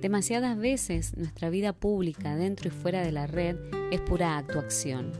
Demasiadas 0.00 0.58
veces 0.58 1.16
nuestra 1.16 1.50
vida 1.50 1.72
pública 1.72 2.36
dentro 2.36 2.68
y 2.68 2.70
fuera 2.70 3.02
de 3.02 3.12
la 3.12 3.26
red 3.26 3.56
es 3.90 4.00
pura 4.00 4.38
actuación. 4.38 5.12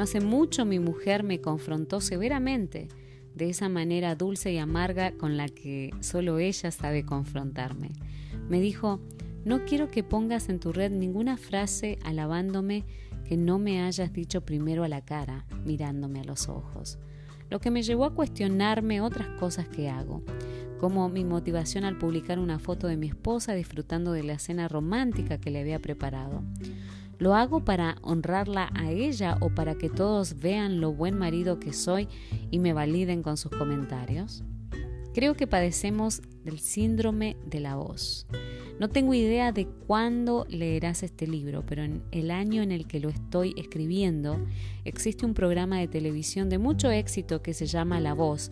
No 0.00 0.04
hace 0.04 0.22
mucho 0.22 0.64
mi 0.64 0.78
mujer 0.78 1.24
me 1.24 1.42
confrontó 1.42 2.00
severamente, 2.00 2.88
de 3.34 3.50
esa 3.50 3.68
manera 3.68 4.14
dulce 4.14 4.50
y 4.50 4.56
amarga 4.56 5.12
con 5.12 5.36
la 5.36 5.46
que 5.46 5.90
solo 6.00 6.38
ella 6.38 6.70
sabe 6.70 7.04
confrontarme. 7.04 7.90
Me 8.48 8.62
dijo, 8.62 9.02
no 9.44 9.66
quiero 9.66 9.90
que 9.90 10.02
pongas 10.02 10.48
en 10.48 10.58
tu 10.58 10.72
red 10.72 10.90
ninguna 10.90 11.36
frase 11.36 11.98
alabándome 12.02 12.86
que 13.26 13.36
no 13.36 13.58
me 13.58 13.82
hayas 13.82 14.10
dicho 14.14 14.40
primero 14.40 14.84
a 14.84 14.88
la 14.88 15.04
cara, 15.04 15.44
mirándome 15.66 16.20
a 16.20 16.24
los 16.24 16.48
ojos. 16.48 16.98
Lo 17.50 17.60
que 17.60 17.70
me 17.70 17.82
llevó 17.82 18.06
a 18.06 18.14
cuestionarme 18.14 19.02
otras 19.02 19.28
cosas 19.38 19.68
que 19.68 19.90
hago, 19.90 20.24
como 20.78 21.10
mi 21.10 21.26
motivación 21.26 21.84
al 21.84 21.98
publicar 21.98 22.38
una 22.38 22.58
foto 22.58 22.86
de 22.86 22.96
mi 22.96 23.08
esposa 23.08 23.52
disfrutando 23.52 24.12
de 24.12 24.22
la 24.22 24.38
cena 24.38 24.66
romántica 24.66 25.36
que 25.36 25.50
le 25.50 25.60
había 25.60 25.78
preparado. 25.78 26.42
¿Lo 27.20 27.34
hago 27.34 27.66
para 27.66 27.98
honrarla 28.00 28.70
a 28.74 28.90
ella 28.90 29.36
o 29.40 29.50
para 29.50 29.76
que 29.76 29.90
todos 29.90 30.40
vean 30.40 30.80
lo 30.80 30.94
buen 30.94 31.18
marido 31.18 31.60
que 31.60 31.74
soy 31.74 32.08
y 32.50 32.58
me 32.58 32.72
validen 32.72 33.22
con 33.22 33.36
sus 33.36 33.52
comentarios? 33.52 34.42
Creo 35.12 35.34
que 35.34 35.46
padecemos 35.46 36.22
del 36.44 36.58
síndrome 36.60 37.36
de 37.44 37.60
la 37.60 37.76
voz. 37.76 38.26
No 38.78 38.88
tengo 38.88 39.12
idea 39.12 39.52
de 39.52 39.66
cuándo 39.66 40.46
leerás 40.48 41.02
este 41.02 41.26
libro, 41.26 41.62
pero 41.66 41.82
en 41.82 42.02
el 42.10 42.30
año 42.30 42.62
en 42.62 42.72
el 42.72 42.86
que 42.86 43.00
lo 43.00 43.10
estoy 43.10 43.52
escribiendo 43.58 44.38
existe 44.86 45.26
un 45.26 45.34
programa 45.34 45.78
de 45.78 45.88
televisión 45.88 46.48
de 46.48 46.56
mucho 46.56 46.90
éxito 46.90 47.42
que 47.42 47.52
se 47.52 47.66
llama 47.66 48.00
La 48.00 48.14
Voz, 48.14 48.50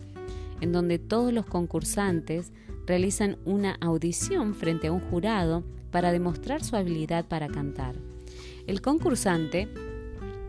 en 0.61 0.73
donde 0.73 0.99
todos 0.99 1.33
los 1.33 1.47
concursantes 1.47 2.51
realizan 2.85 3.39
una 3.45 3.77
audición 3.81 4.53
frente 4.53 4.87
a 4.87 4.91
un 4.91 4.99
jurado 4.99 5.63
para 5.89 6.11
demostrar 6.11 6.63
su 6.63 6.75
habilidad 6.75 7.25
para 7.27 7.47
cantar. 7.47 7.95
El 8.69 8.83
concursante 8.83 9.67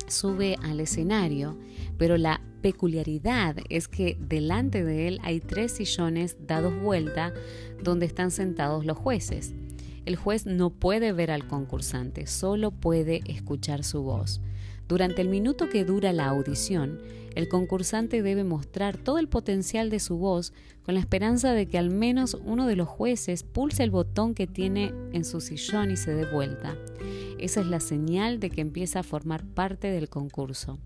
sube 0.06 0.58
al 0.62 0.80
escenario, 0.80 1.56
pero 1.96 2.18
la 2.18 2.42
peculiaridad 2.60 3.56
es 3.70 3.88
que 3.88 4.18
delante 4.20 4.84
de 4.84 5.08
él 5.08 5.20
hay 5.22 5.40
tres 5.40 5.72
sillones 5.72 6.36
dados 6.46 6.78
vuelta 6.82 7.32
donde 7.82 8.04
están 8.04 8.30
sentados 8.30 8.84
los 8.84 8.98
jueces. 8.98 9.54
El 10.04 10.16
juez 10.16 10.44
no 10.44 10.68
puede 10.68 11.14
ver 11.14 11.30
al 11.30 11.48
concursante, 11.48 12.26
solo 12.26 12.72
puede 12.72 13.22
escuchar 13.24 13.84
su 13.84 14.02
voz. 14.02 14.42
Durante 14.90 15.22
el 15.22 15.28
minuto 15.28 15.68
que 15.68 15.84
dura 15.84 16.12
la 16.12 16.26
audición, 16.26 16.98
el 17.36 17.46
concursante 17.46 18.22
debe 18.22 18.42
mostrar 18.42 18.96
todo 18.96 19.20
el 19.20 19.28
potencial 19.28 19.88
de 19.88 20.00
su 20.00 20.16
voz 20.16 20.52
con 20.82 20.94
la 20.94 21.00
esperanza 21.00 21.52
de 21.52 21.66
que 21.66 21.78
al 21.78 21.90
menos 21.90 22.36
uno 22.44 22.66
de 22.66 22.74
los 22.74 22.88
jueces 22.88 23.44
pulse 23.44 23.84
el 23.84 23.92
botón 23.92 24.34
que 24.34 24.48
tiene 24.48 24.92
en 25.12 25.24
su 25.24 25.40
sillón 25.40 25.92
y 25.92 25.96
se 25.96 26.12
dé 26.12 26.24
vuelta. 26.24 26.76
Esa 27.38 27.60
es 27.60 27.68
la 27.68 27.78
señal 27.78 28.40
de 28.40 28.50
que 28.50 28.62
empieza 28.62 28.98
a 28.98 29.04
formar 29.04 29.44
parte 29.44 29.92
del 29.92 30.08
concurso. 30.08 30.80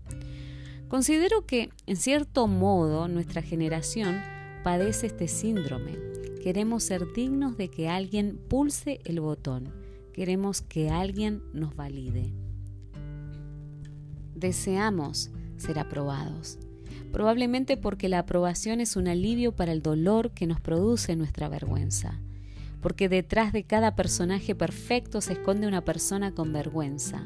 Considero 0.87 1.47
que, 1.47 1.71
en 1.87 1.95
cierto 1.95 2.45
modo, 2.45 3.07
nuestra 3.07 3.41
generación 3.41 4.21
padece 4.63 5.07
este 5.07 5.27
síndrome. 5.27 5.97
Queremos 6.43 6.83
ser 6.83 7.11
dignos 7.11 7.57
de 7.57 7.69
que 7.69 7.89
alguien 7.89 8.37
pulse 8.49 8.99
el 9.03 9.19
botón. 9.19 9.73
Queremos 10.13 10.61
que 10.61 10.91
alguien 10.91 11.41
nos 11.53 11.75
valide. 11.75 12.44
Deseamos 14.35 15.31
ser 15.57 15.79
aprobados. 15.79 16.59
Probablemente 17.11 17.77
porque 17.77 18.09
la 18.09 18.19
aprobación 18.19 18.81
es 18.81 18.95
un 18.95 19.07
alivio 19.07 19.53
para 19.55 19.71
el 19.71 19.81
dolor 19.81 20.31
que 20.31 20.47
nos 20.47 20.59
produce 20.59 21.15
nuestra 21.15 21.49
vergüenza 21.49 22.19
porque 22.85 23.09
detrás 23.09 23.51
de 23.51 23.63
cada 23.63 23.95
personaje 23.95 24.53
perfecto 24.53 25.19
se 25.19 25.33
esconde 25.33 25.65
una 25.65 25.81
persona 25.81 26.35
con 26.35 26.53
vergüenza. 26.53 27.23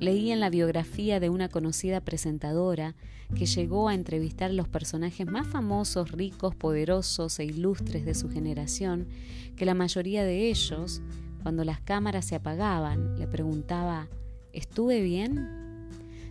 Leí 0.00 0.32
en 0.32 0.40
la 0.40 0.50
biografía 0.50 1.20
de 1.20 1.28
una 1.28 1.48
conocida 1.48 2.00
presentadora 2.00 2.96
que 3.36 3.46
llegó 3.46 3.88
a 3.88 3.94
entrevistar 3.94 4.50
a 4.50 4.52
los 4.52 4.66
personajes 4.66 5.28
más 5.28 5.46
famosos, 5.46 6.10
ricos, 6.10 6.56
poderosos 6.56 7.38
e 7.38 7.44
ilustres 7.44 8.04
de 8.04 8.16
su 8.16 8.30
generación, 8.30 9.06
que 9.54 9.64
la 9.64 9.74
mayoría 9.74 10.24
de 10.24 10.50
ellos, 10.50 11.02
cuando 11.44 11.62
las 11.62 11.80
cámaras 11.80 12.24
se 12.24 12.34
apagaban, 12.34 13.16
le 13.16 13.28
preguntaba, 13.28 14.08
¿estuve 14.52 15.02
bien? 15.02 15.59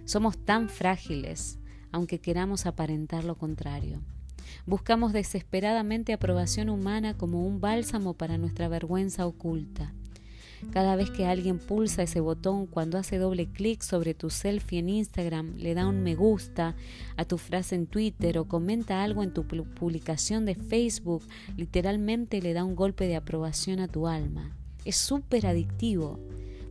Somos 0.09 0.39
tan 0.39 0.69
frágiles, 0.69 1.59
aunque 1.91 2.17
queramos 2.17 2.65
aparentar 2.65 3.23
lo 3.23 3.37
contrario. 3.37 4.01
Buscamos 4.65 5.13
desesperadamente 5.13 6.13
aprobación 6.13 6.69
humana 6.69 7.15
como 7.15 7.45
un 7.45 7.61
bálsamo 7.61 8.15
para 8.15 8.39
nuestra 8.39 8.67
vergüenza 8.69 9.27
oculta. 9.27 9.93
Cada 10.71 10.95
vez 10.95 11.11
que 11.11 11.27
alguien 11.27 11.59
pulsa 11.59 12.01
ese 12.01 12.21
botón 12.21 12.65
cuando 12.65 12.97
hace 12.97 13.19
doble 13.19 13.51
clic 13.51 13.83
sobre 13.83 14.15
tu 14.15 14.31
selfie 14.31 14.79
en 14.79 14.89
Instagram, 14.89 15.57
le 15.57 15.75
da 15.75 15.85
un 15.85 16.01
me 16.01 16.15
gusta 16.15 16.75
a 17.15 17.25
tu 17.25 17.37
frase 17.37 17.75
en 17.75 17.85
Twitter 17.85 18.39
o 18.39 18.45
comenta 18.45 19.03
algo 19.03 19.21
en 19.21 19.31
tu 19.31 19.45
publicación 19.45 20.43
de 20.43 20.55
Facebook, 20.55 21.21
literalmente 21.55 22.41
le 22.41 22.53
da 22.53 22.63
un 22.63 22.75
golpe 22.75 23.05
de 23.05 23.15
aprobación 23.15 23.79
a 23.79 23.87
tu 23.87 24.07
alma. 24.07 24.57
Es 24.85 24.95
súper 24.95 25.45
adictivo. 25.45 26.19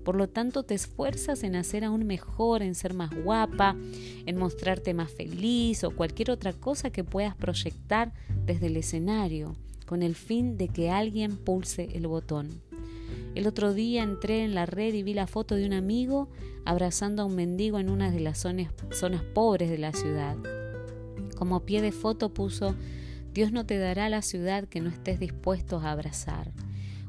Por 0.08 0.16
lo 0.16 0.26
tanto, 0.26 0.62
te 0.62 0.72
esfuerzas 0.72 1.42
en 1.42 1.54
hacer 1.54 1.84
aún 1.84 2.06
mejor, 2.06 2.62
en 2.62 2.74
ser 2.74 2.94
más 2.94 3.10
guapa, 3.10 3.76
en 4.24 4.38
mostrarte 4.38 4.94
más 4.94 5.10
feliz 5.10 5.84
o 5.84 5.90
cualquier 5.90 6.30
otra 6.30 6.54
cosa 6.54 6.88
que 6.88 7.04
puedas 7.04 7.36
proyectar 7.36 8.14
desde 8.46 8.68
el 8.68 8.78
escenario, 8.78 9.54
con 9.84 10.02
el 10.02 10.14
fin 10.14 10.56
de 10.56 10.68
que 10.68 10.90
alguien 10.90 11.36
pulse 11.36 11.90
el 11.92 12.06
botón. 12.06 12.62
El 13.34 13.46
otro 13.46 13.74
día 13.74 14.02
entré 14.02 14.44
en 14.44 14.54
la 14.54 14.64
red 14.64 14.94
y 14.94 15.02
vi 15.02 15.12
la 15.12 15.26
foto 15.26 15.56
de 15.56 15.66
un 15.66 15.74
amigo 15.74 16.30
abrazando 16.64 17.20
a 17.20 17.26
un 17.26 17.34
mendigo 17.34 17.78
en 17.78 17.90
una 17.90 18.10
de 18.10 18.20
las 18.20 18.38
zonas, 18.38 18.72
pobres 19.34 19.68
de 19.68 19.76
la 19.76 19.92
ciudad. 19.92 20.38
Como 21.36 21.66
pie 21.66 21.82
de 21.82 21.92
foto 21.92 22.32
puso, 22.32 22.74
Dios 23.34 23.52
no 23.52 23.66
te 23.66 23.76
dará 23.76 24.08
la 24.08 24.22
ciudad 24.22 24.68
que 24.70 24.80
no 24.80 24.88
estés 24.88 25.20
dispuesto 25.20 25.80
a 25.80 25.90
abrazar. 25.90 26.50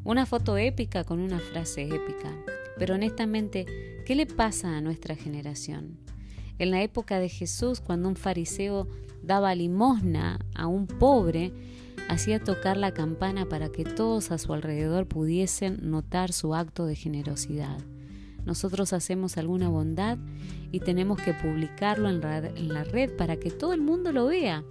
Una 0.04 0.26
foto 0.26 0.58
épica 0.58 1.06
con 1.06 1.22
una 1.22 1.40
frase 1.40 1.84
épica. 1.84 2.36
Pero 2.80 2.96
honestamente, 2.96 3.66
¿qué 4.06 4.16
le 4.16 4.26
pasa 4.26 4.76
a 4.76 4.82
nuestra 4.82 5.16
generación? 5.16 6.00
En 6.58 6.72
la 6.72 6.82
época 6.82 7.20
de 7.20 7.30
Jesús, 7.30 7.82
cuando 7.82 8.10
un 8.10 8.16
fariseo 8.16 8.88
daba 9.22 9.54
limosna 9.54 10.40
a 10.56 10.66
un 10.68 10.88
pobre, 10.88 11.54
hacía 12.08 12.44
tocar 12.44 12.78
la 12.78 12.94
campana 12.94 13.48
para 13.48 13.70
que 13.70 13.84
todos 13.84 14.32
a 14.32 14.38
su 14.38 14.54
alrededor 14.54 15.08
pudiesen 15.08 15.92
notar 15.92 16.32
su 16.32 16.56
acto 16.56 16.86
de 16.86 16.96
generosidad. 16.96 17.78
Nosotros 18.46 18.94
hacemos 18.94 19.38
alguna 19.38 19.70
bondad 19.70 20.18
y 20.72 20.80
tenemos 20.80 21.22
que 21.22 21.34
publicarlo 21.34 22.10
en 22.10 22.22
la, 22.70 22.84
red 22.84 23.16
para 23.16 23.38
que 23.38 23.52
todo 23.52 23.74
el 23.74 23.82
mundo 23.82 24.12
lo 24.12 24.26
vea. 24.28 24.64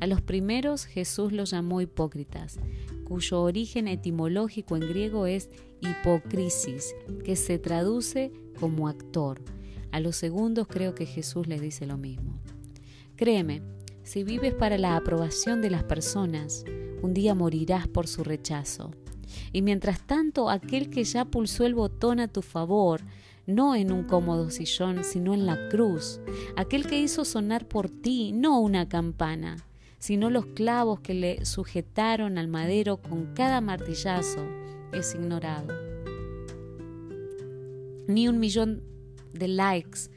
A 0.00 0.06
los 0.06 0.22
primeros 0.22 0.84
Jesús 0.84 1.32
los 1.32 1.50
llamó 1.50 1.80
hipócritas, 1.80 2.58
cuyo 3.04 3.42
origen 3.42 3.88
etimológico 3.88 4.76
en 4.76 4.88
griego 4.88 5.26
es 5.26 5.50
hipocrisis, 5.80 6.94
que 7.24 7.34
se 7.34 7.58
traduce 7.58 8.32
como 8.60 8.86
actor. 8.86 9.40
A 9.90 9.98
los 9.98 10.16
segundos 10.16 10.68
creo 10.68 10.94
que 10.94 11.06
Jesús 11.06 11.48
les 11.48 11.60
dice 11.60 11.86
lo 11.86 11.96
mismo. 11.96 12.38
Créeme, 13.16 13.62
si 14.04 14.22
vives 14.22 14.54
para 14.54 14.78
la 14.78 14.96
aprobación 14.96 15.60
de 15.62 15.70
las 15.70 15.82
personas, 15.82 16.64
un 17.02 17.12
día 17.12 17.34
morirás 17.34 17.88
por 17.88 18.06
su 18.06 18.22
rechazo. 18.22 18.92
Y 19.52 19.62
mientras 19.62 20.06
tanto, 20.06 20.48
aquel 20.48 20.90
que 20.90 21.04
ya 21.04 21.24
pulsó 21.24 21.66
el 21.66 21.74
botón 21.74 22.20
a 22.20 22.28
tu 22.28 22.42
favor, 22.42 23.00
no 23.46 23.74
en 23.74 23.92
un 23.92 24.04
cómodo 24.04 24.50
sillón, 24.50 25.04
sino 25.04 25.34
en 25.34 25.46
la 25.46 25.68
cruz, 25.68 26.20
aquel 26.56 26.86
que 26.86 27.00
hizo 27.00 27.24
sonar 27.24 27.66
por 27.66 27.90
ti, 27.90 28.32
no 28.32 28.60
una 28.60 28.88
campana, 28.88 29.56
sino 29.98 30.30
los 30.30 30.46
clavos 30.46 31.00
que 31.00 31.14
le 31.14 31.44
sujetaron 31.44 32.38
al 32.38 32.48
madero 32.48 32.98
con 32.98 33.34
cada 33.34 33.60
martillazo, 33.60 34.46
es 34.92 35.14
ignorado. 35.14 35.74
Ni 38.06 38.28
un 38.28 38.38
millón 38.38 38.82
de 39.32 39.48
likes 39.48 40.10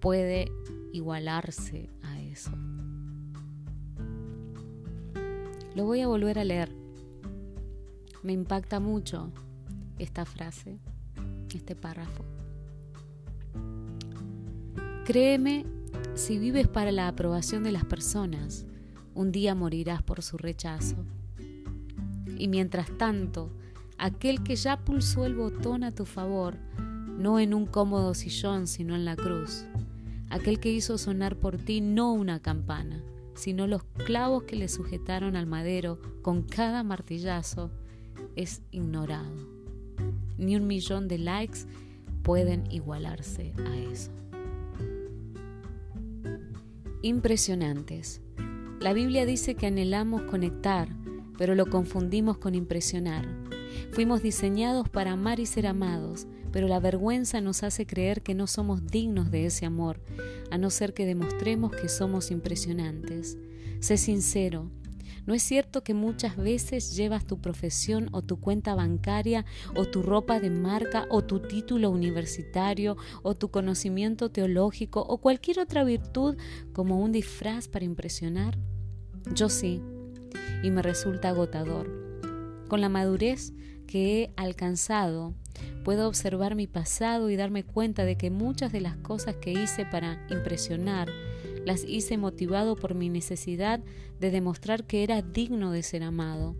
puede 0.00 0.50
igualarse 0.92 1.90
a 2.02 2.20
eso. 2.22 2.50
Lo 5.74 5.84
voy 5.84 6.00
a 6.00 6.08
volver 6.08 6.38
a 6.38 6.44
leer. 6.44 6.70
Me 8.22 8.32
impacta 8.32 8.80
mucho 8.80 9.30
esta 9.98 10.24
frase, 10.24 10.78
este 11.54 11.76
párrafo. 11.76 12.24
Créeme, 15.04 15.64
si 16.14 16.38
vives 16.38 16.66
para 16.66 16.90
la 16.90 17.08
aprobación 17.08 17.62
de 17.62 17.72
las 17.72 17.84
personas, 17.84 18.66
un 19.16 19.32
día 19.32 19.54
morirás 19.54 20.02
por 20.02 20.22
su 20.22 20.36
rechazo. 20.36 20.96
Y 22.38 22.48
mientras 22.48 22.96
tanto, 22.98 23.50
aquel 23.96 24.42
que 24.42 24.56
ya 24.56 24.84
pulsó 24.84 25.24
el 25.24 25.34
botón 25.34 25.84
a 25.84 25.92
tu 25.92 26.04
favor, 26.04 26.54
no 27.18 27.40
en 27.40 27.54
un 27.54 27.64
cómodo 27.64 28.12
sillón, 28.12 28.66
sino 28.66 28.94
en 28.94 29.06
la 29.06 29.16
cruz, 29.16 29.64
aquel 30.28 30.60
que 30.60 30.70
hizo 30.70 30.98
sonar 30.98 31.36
por 31.36 31.56
ti 31.56 31.80
no 31.80 32.12
una 32.12 32.40
campana, 32.40 33.02
sino 33.34 33.66
los 33.66 33.84
clavos 34.04 34.42
que 34.42 34.56
le 34.56 34.68
sujetaron 34.68 35.34
al 35.34 35.46
madero 35.46 35.98
con 36.20 36.42
cada 36.42 36.82
martillazo, 36.82 37.70
es 38.36 38.60
ignorado. 38.70 39.34
Ni 40.36 40.56
un 40.56 40.66
millón 40.66 41.08
de 41.08 41.16
likes 41.16 41.60
pueden 42.22 42.70
igualarse 42.70 43.54
a 43.64 43.76
eso. 43.78 44.10
Impresionantes. 47.00 48.20
La 48.86 48.92
Biblia 48.92 49.26
dice 49.26 49.56
que 49.56 49.66
anhelamos 49.66 50.22
conectar, 50.22 50.88
pero 51.36 51.56
lo 51.56 51.66
confundimos 51.66 52.38
con 52.38 52.54
impresionar. 52.54 53.26
Fuimos 53.90 54.22
diseñados 54.22 54.88
para 54.88 55.10
amar 55.10 55.40
y 55.40 55.46
ser 55.46 55.66
amados, 55.66 56.28
pero 56.52 56.68
la 56.68 56.78
vergüenza 56.78 57.40
nos 57.40 57.64
hace 57.64 57.84
creer 57.84 58.22
que 58.22 58.36
no 58.36 58.46
somos 58.46 58.86
dignos 58.86 59.32
de 59.32 59.46
ese 59.46 59.66
amor, 59.66 60.00
a 60.52 60.56
no 60.58 60.70
ser 60.70 60.94
que 60.94 61.04
demostremos 61.04 61.74
que 61.74 61.88
somos 61.88 62.30
impresionantes. 62.30 63.36
Sé 63.80 63.96
sincero, 63.96 64.70
¿No 65.26 65.34
es 65.34 65.42
cierto 65.42 65.82
que 65.82 65.92
muchas 65.92 66.36
veces 66.36 66.94
llevas 66.94 67.26
tu 67.26 67.40
profesión 67.40 68.08
o 68.12 68.22
tu 68.22 68.38
cuenta 68.38 68.76
bancaria 68.76 69.44
o 69.74 69.84
tu 69.84 70.02
ropa 70.02 70.38
de 70.38 70.50
marca 70.50 71.08
o 71.10 71.24
tu 71.24 71.40
título 71.40 71.90
universitario 71.90 72.96
o 73.24 73.34
tu 73.34 73.50
conocimiento 73.50 74.30
teológico 74.30 75.00
o 75.00 75.18
cualquier 75.18 75.58
otra 75.58 75.82
virtud 75.82 76.36
como 76.72 77.00
un 77.00 77.10
disfraz 77.10 77.66
para 77.66 77.84
impresionar? 77.84 78.56
Yo 79.34 79.48
sí, 79.48 79.82
y 80.62 80.70
me 80.70 80.82
resulta 80.82 81.30
agotador. 81.30 81.90
Con 82.68 82.80
la 82.80 82.88
madurez 82.88 83.52
que 83.86 84.22
he 84.22 84.30
alcanzado, 84.36 85.34
puedo 85.84 86.08
observar 86.08 86.54
mi 86.54 86.66
pasado 86.66 87.30
y 87.30 87.36
darme 87.36 87.64
cuenta 87.64 88.04
de 88.04 88.16
que 88.16 88.30
muchas 88.30 88.72
de 88.72 88.80
las 88.80 88.96
cosas 88.96 89.36
que 89.36 89.52
hice 89.52 89.84
para 89.84 90.26
impresionar 90.30 91.08
las 91.64 91.84
hice 91.84 92.16
motivado 92.16 92.76
por 92.76 92.94
mi 92.94 93.08
necesidad 93.08 93.80
de 94.20 94.30
demostrar 94.30 94.84
que 94.84 95.02
era 95.02 95.22
digno 95.22 95.72
de 95.72 95.82
ser 95.82 96.02
amado. 96.02 96.56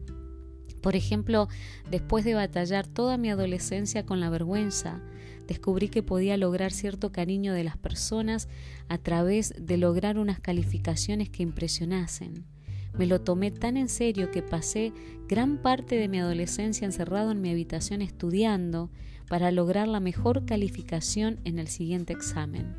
Por 0.82 0.96
ejemplo, 0.96 1.48
después 1.90 2.24
de 2.24 2.34
batallar 2.34 2.86
toda 2.86 3.16
mi 3.16 3.30
adolescencia 3.30 4.04
con 4.04 4.20
la 4.20 4.30
vergüenza, 4.30 5.00
descubrí 5.46 5.88
que 5.88 6.02
podía 6.02 6.36
lograr 6.36 6.72
cierto 6.72 7.12
cariño 7.12 7.52
de 7.52 7.64
las 7.64 7.76
personas 7.76 8.48
a 8.88 8.98
través 8.98 9.54
de 9.58 9.78
lograr 9.78 10.18
unas 10.18 10.40
calificaciones 10.40 11.28
que 11.28 11.42
impresionasen. 11.42 12.55
Me 12.98 13.06
lo 13.06 13.20
tomé 13.20 13.50
tan 13.50 13.76
en 13.76 13.88
serio 13.88 14.30
que 14.30 14.42
pasé 14.42 14.92
gran 15.28 15.58
parte 15.58 15.96
de 15.96 16.08
mi 16.08 16.18
adolescencia 16.18 16.84
encerrado 16.84 17.30
en 17.30 17.40
mi 17.40 17.50
habitación 17.50 18.02
estudiando 18.02 18.90
para 19.28 19.50
lograr 19.50 19.88
la 19.88 20.00
mejor 20.00 20.44
calificación 20.46 21.40
en 21.44 21.58
el 21.58 21.68
siguiente 21.68 22.12
examen. 22.12 22.74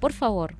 Por 0.00 0.12
favor, 0.12 0.56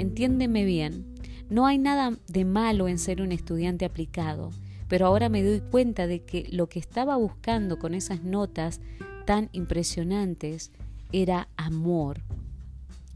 Entiéndeme 0.00 0.64
bien, 0.64 1.04
no 1.50 1.66
hay 1.66 1.76
nada 1.76 2.16
de 2.26 2.46
malo 2.46 2.88
en 2.88 2.98
ser 2.98 3.20
un 3.20 3.32
estudiante 3.32 3.84
aplicado, 3.84 4.48
pero 4.88 5.04
ahora 5.04 5.28
me 5.28 5.42
doy 5.42 5.60
cuenta 5.60 6.06
de 6.06 6.24
que 6.24 6.48
lo 6.50 6.70
que 6.70 6.78
estaba 6.78 7.16
buscando 7.16 7.78
con 7.78 7.92
esas 7.92 8.22
notas 8.24 8.80
tan 9.26 9.50
impresionantes 9.52 10.72
era 11.12 11.50
amor. 11.58 12.22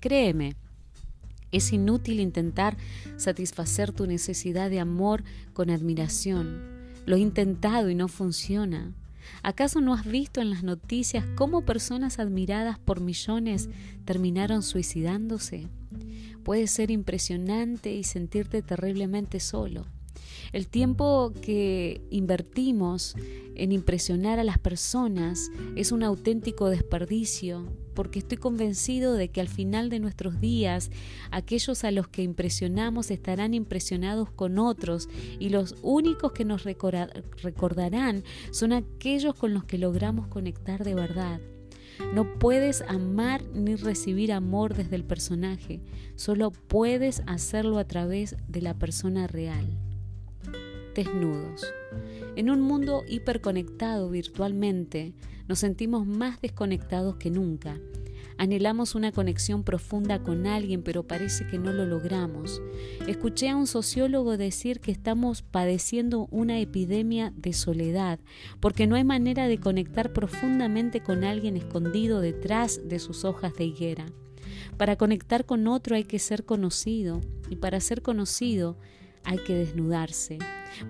Créeme, 0.00 0.56
es 1.56 1.72
inútil 1.72 2.20
intentar 2.20 2.76
satisfacer 3.16 3.92
tu 3.92 4.06
necesidad 4.06 4.70
de 4.70 4.80
amor 4.80 5.24
con 5.52 5.70
admiración. 5.70 6.62
Lo 7.06 7.16
he 7.16 7.20
intentado 7.20 7.90
y 7.90 7.94
no 7.94 8.08
funciona. 8.08 8.92
¿Acaso 9.42 9.80
no 9.80 9.94
has 9.94 10.06
visto 10.06 10.40
en 10.40 10.50
las 10.50 10.62
noticias 10.62 11.24
cómo 11.34 11.64
personas 11.64 12.18
admiradas 12.18 12.78
por 12.78 13.00
millones 13.00 13.68
terminaron 14.04 14.62
suicidándose? 14.62 15.68
Puede 16.42 16.66
ser 16.66 16.90
impresionante 16.90 17.92
y 17.92 18.04
sentirte 18.04 18.62
terriblemente 18.62 19.40
solo. 19.40 19.86
El 20.52 20.68
tiempo 20.68 21.32
que 21.42 22.00
invertimos 22.10 23.16
en 23.54 23.72
impresionar 23.72 24.38
a 24.38 24.44
las 24.44 24.58
personas 24.58 25.50
es 25.76 25.92
un 25.92 26.02
auténtico 26.02 26.68
desperdicio, 26.68 27.66
porque 27.94 28.18
estoy 28.18 28.38
convencido 28.38 29.14
de 29.14 29.28
que 29.28 29.40
al 29.40 29.48
final 29.48 29.88
de 29.88 30.00
nuestros 30.00 30.40
días 30.40 30.90
aquellos 31.30 31.84
a 31.84 31.90
los 31.90 32.08
que 32.08 32.22
impresionamos 32.22 33.10
estarán 33.10 33.54
impresionados 33.54 34.30
con 34.30 34.58
otros 34.58 35.08
y 35.38 35.48
los 35.48 35.76
únicos 35.82 36.32
que 36.32 36.44
nos 36.44 36.64
recordarán 36.64 38.24
son 38.50 38.72
aquellos 38.72 39.34
con 39.34 39.54
los 39.54 39.64
que 39.64 39.78
logramos 39.78 40.26
conectar 40.26 40.84
de 40.84 40.94
verdad. 40.94 41.40
No 42.12 42.38
puedes 42.38 42.82
amar 42.82 43.44
ni 43.54 43.76
recibir 43.76 44.32
amor 44.32 44.74
desde 44.74 44.96
el 44.96 45.04
personaje, 45.04 45.80
solo 46.16 46.50
puedes 46.50 47.22
hacerlo 47.26 47.78
a 47.78 47.84
través 47.84 48.36
de 48.48 48.62
la 48.62 48.74
persona 48.74 49.28
real. 49.28 49.83
Desnudos. 50.94 51.64
En 52.36 52.50
un 52.50 52.60
mundo 52.60 53.04
hiperconectado 53.08 54.10
virtualmente, 54.10 55.12
nos 55.48 55.58
sentimos 55.58 56.06
más 56.06 56.40
desconectados 56.40 57.16
que 57.16 57.30
nunca 57.30 57.80
Anhelamos 58.36 58.96
una 58.96 59.12
conexión 59.12 59.62
profunda 59.62 60.22
con 60.22 60.46
alguien, 60.46 60.82
pero 60.82 61.06
parece 61.06 61.46
que 61.46 61.58
no 61.58 61.72
lo 61.72 61.86
logramos. 61.86 62.60
Escuché 63.06 63.48
a 63.48 63.56
un 63.56 63.66
sociólogo 63.66 64.36
decir 64.36 64.80
que 64.80 64.90
estamos 64.90 65.42
padeciendo 65.42 66.26
una 66.30 66.58
epidemia 66.58 67.32
de 67.36 67.52
soledad, 67.52 68.18
porque 68.60 68.86
no 68.86 68.96
hay 68.96 69.04
manera 69.04 69.46
de 69.46 69.58
conectar 69.58 70.12
profundamente 70.12 71.00
con 71.00 71.22
alguien 71.22 71.56
escondido 71.56 72.20
detrás 72.20 72.80
de 72.84 72.98
sus 72.98 73.24
hojas 73.24 73.54
de 73.54 73.66
higuera. 73.66 74.06
Para 74.76 74.96
conectar 74.96 75.44
con 75.44 75.68
otro 75.68 75.94
hay 75.94 76.04
que 76.04 76.18
ser 76.18 76.44
conocido, 76.44 77.20
y 77.50 77.56
para 77.56 77.78
ser 77.78 78.02
conocido 78.02 78.76
hay 79.24 79.38
que 79.38 79.54
desnudarse. 79.54 80.38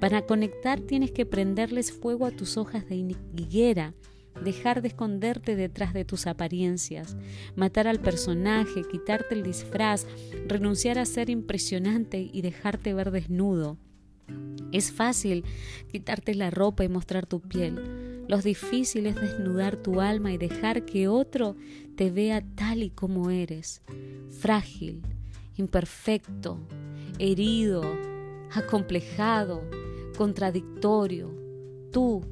Para 0.00 0.26
conectar 0.26 0.80
tienes 0.80 1.10
que 1.10 1.26
prenderles 1.26 1.92
fuego 1.92 2.26
a 2.26 2.30
tus 2.30 2.56
hojas 2.56 2.88
de 2.88 2.96
higuera 3.36 3.94
dejar 4.42 4.82
de 4.82 4.88
esconderte 4.88 5.56
detrás 5.56 5.94
de 5.94 6.04
tus 6.04 6.26
apariencias, 6.26 7.16
matar 7.54 7.86
al 7.86 8.00
personaje, 8.00 8.82
quitarte 8.90 9.34
el 9.34 9.42
disfraz, 9.42 10.06
renunciar 10.46 10.98
a 10.98 11.06
ser 11.06 11.30
impresionante 11.30 12.28
y 12.32 12.42
dejarte 12.42 12.94
ver 12.94 13.10
desnudo. 13.10 13.78
Es 14.72 14.90
fácil 14.90 15.44
quitarte 15.92 16.34
la 16.34 16.50
ropa 16.50 16.84
y 16.84 16.88
mostrar 16.88 17.26
tu 17.26 17.40
piel. 17.40 18.24
Lo 18.26 18.38
difícil 18.38 19.06
es 19.06 19.16
desnudar 19.16 19.76
tu 19.76 20.00
alma 20.00 20.32
y 20.32 20.38
dejar 20.38 20.84
que 20.84 21.08
otro 21.08 21.56
te 21.96 22.10
vea 22.10 22.42
tal 22.54 22.82
y 22.82 22.90
como 22.90 23.30
eres, 23.30 23.82
frágil, 24.40 25.02
imperfecto, 25.56 26.58
herido, 27.18 27.82
acomplejado, 28.54 29.62
contradictorio, 30.16 31.34
tú, 31.92 32.24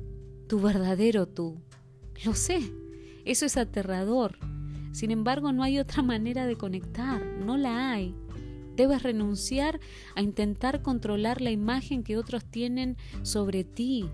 tu 0.48 0.61
verdadero 0.61 1.26
tú. 1.26 1.61
Lo 2.24 2.35
sé, 2.35 2.61
eso 3.24 3.46
es 3.46 3.56
aterrador. 3.56 4.38
Sin 4.92 5.11
embargo, 5.11 5.52
no 5.52 5.62
hay 5.62 5.78
otra 5.78 6.02
manera 6.02 6.46
de 6.46 6.56
conectar, 6.56 7.24
no 7.24 7.56
la 7.56 7.92
hay. 7.92 8.14
Debes 8.76 9.02
renunciar 9.02 9.80
a 10.14 10.22
intentar 10.22 10.82
controlar 10.82 11.40
la 11.40 11.50
imagen 11.50 12.02
que 12.02 12.16
otros 12.16 12.44
tienen 12.44 12.96
sobre 13.22 13.64
ti. 13.64 14.08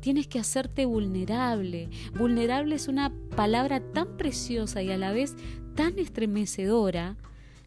Tienes 0.00 0.26
que 0.26 0.38
hacerte 0.38 0.86
vulnerable. 0.86 1.88
Vulnerable 2.16 2.74
es 2.74 2.88
una 2.88 3.12
palabra 3.36 3.80
tan 3.92 4.16
preciosa 4.16 4.82
y 4.82 4.90
a 4.90 4.98
la 4.98 5.12
vez 5.12 5.34
tan 5.74 5.98
estremecedora. 5.98 7.16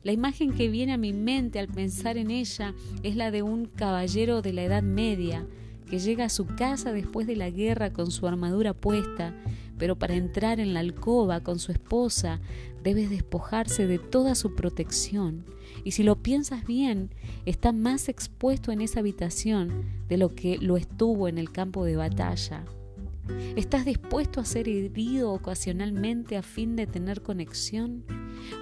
La 0.08 0.14
imagen 0.14 0.54
que 0.54 0.70
viene 0.70 0.94
a 0.94 0.98
mi 0.98 1.12
mente 1.12 1.60
al 1.60 1.68
pensar 1.68 2.16
en 2.16 2.32
ella 2.32 2.74
es 3.04 3.18
la 3.18 3.30
de 3.30 3.42
un 3.42 3.66
caballero 3.66 4.42
de 4.42 4.54
la 4.54 4.64
Edad 4.64 4.82
Media 4.82 5.46
que 5.90 6.00
llega 6.00 6.24
a 6.24 6.30
su 6.30 6.46
casa 6.46 6.94
después 6.94 7.28
de 7.28 7.36
la 7.36 7.50
guerra 7.50 7.92
con 7.92 8.10
su 8.10 8.26
armadura 8.26 8.74
puesta, 8.74 9.36
pero 9.78 9.98
para 9.98 10.16
entrar 10.16 10.62
en 10.62 10.74
la 10.74 10.80
alcoba 10.80 11.42
con 11.42 11.60
su 11.60 11.74
esposa 11.74 12.40
debe 12.82 13.10
despojarse 13.10 13.86
de 13.86 14.00
toda 14.00 14.36
su 14.36 14.56
protección. 14.56 15.44
Y 15.84 15.92
si 15.92 16.04
lo 16.04 16.24
piensas 16.24 16.66
bien, 16.66 17.10
está 17.46 17.74
más 17.74 18.08
expuesto 18.08 18.72
en 18.72 18.80
esa 18.80 19.02
habitación 19.02 19.84
de 20.08 20.16
lo 20.16 20.34
que 20.34 20.58
lo 20.58 20.78
estuvo 20.78 21.28
en 21.28 21.38
el 21.38 21.52
campo 21.52 21.84
de 21.84 21.98
batalla. 21.98 22.64
¿Estás 23.58 23.84
dispuesto 23.84 24.40
a 24.40 24.46
ser 24.46 24.70
herido 24.70 25.34
ocasionalmente 25.34 26.38
a 26.38 26.44
fin 26.44 26.78
de 26.78 26.88
tener 26.88 27.22
conexión? 27.24 28.06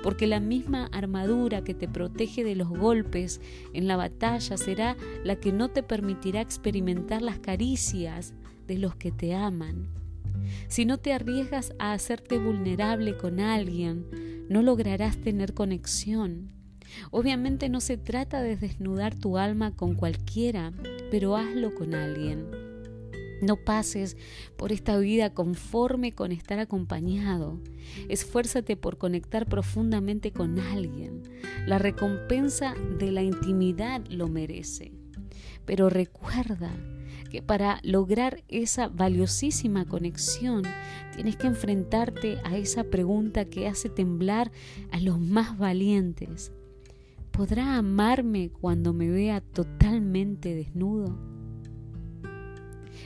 Porque 0.03 0.27
la 0.27 0.39
misma 0.39 0.87
armadura 0.91 1.63
que 1.63 1.73
te 1.73 1.87
protege 1.87 2.43
de 2.43 2.55
los 2.55 2.69
golpes 2.69 3.41
en 3.73 3.87
la 3.87 3.95
batalla 3.95 4.57
será 4.57 4.95
la 5.23 5.35
que 5.35 5.51
no 5.51 5.69
te 5.69 5.83
permitirá 5.83 6.41
experimentar 6.41 7.21
las 7.21 7.39
caricias 7.39 8.33
de 8.67 8.77
los 8.77 8.95
que 8.95 9.11
te 9.11 9.33
aman. 9.33 9.87
Si 10.67 10.85
no 10.85 10.97
te 10.97 11.13
arriesgas 11.13 11.73
a 11.79 11.93
hacerte 11.93 12.37
vulnerable 12.37 13.17
con 13.17 13.39
alguien, 13.39 14.05
no 14.49 14.61
lograrás 14.61 15.17
tener 15.17 15.53
conexión. 15.53 16.51
Obviamente 17.11 17.69
no 17.69 17.81
se 17.81 17.97
trata 17.97 18.41
de 18.41 18.55
desnudar 18.55 19.15
tu 19.15 19.37
alma 19.37 19.75
con 19.75 19.95
cualquiera, 19.95 20.71
pero 21.11 21.35
hazlo 21.35 21.73
con 21.73 21.93
alguien. 21.93 22.64
No 23.45 23.57
pases 23.57 24.17
por 24.57 24.71
esta 24.71 24.97
vida 24.97 25.35
conforme 25.35 26.13
con 26.13 26.31
estar 26.31 26.57
acompañado. 26.57 27.59
Esfuérzate 28.09 28.75
por 28.75 28.97
conectar 28.97 29.45
profundamente 29.45 30.31
con 30.31 30.59
alguien. 30.59 31.21
La 31.67 31.77
recompensa 31.77 32.73
de 32.97 33.11
la 33.11 33.21
intimidad 33.21 34.03
lo 34.09 34.29
merece. 34.29 34.93
Pero 35.63 35.91
recuerda 35.91 36.71
que 37.29 37.43
para 37.43 37.79
lograr 37.83 38.43
esa 38.47 38.87
valiosísima 38.87 39.85
conexión 39.85 40.63
tienes 41.13 41.35
que 41.35 41.45
enfrentarte 41.45 42.39
a 42.43 42.57
esa 42.57 42.85
pregunta 42.85 43.45
que 43.45 43.67
hace 43.67 43.89
temblar 43.89 44.51
a 44.89 44.99
los 44.99 45.19
más 45.19 45.55
valientes. 45.59 46.51
¿Podrá 47.29 47.77
amarme 47.77 48.49
cuando 48.49 48.91
me 48.91 49.07
vea 49.11 49.41
totalmente 49.41 50.55
desnudo? 50.55 51.34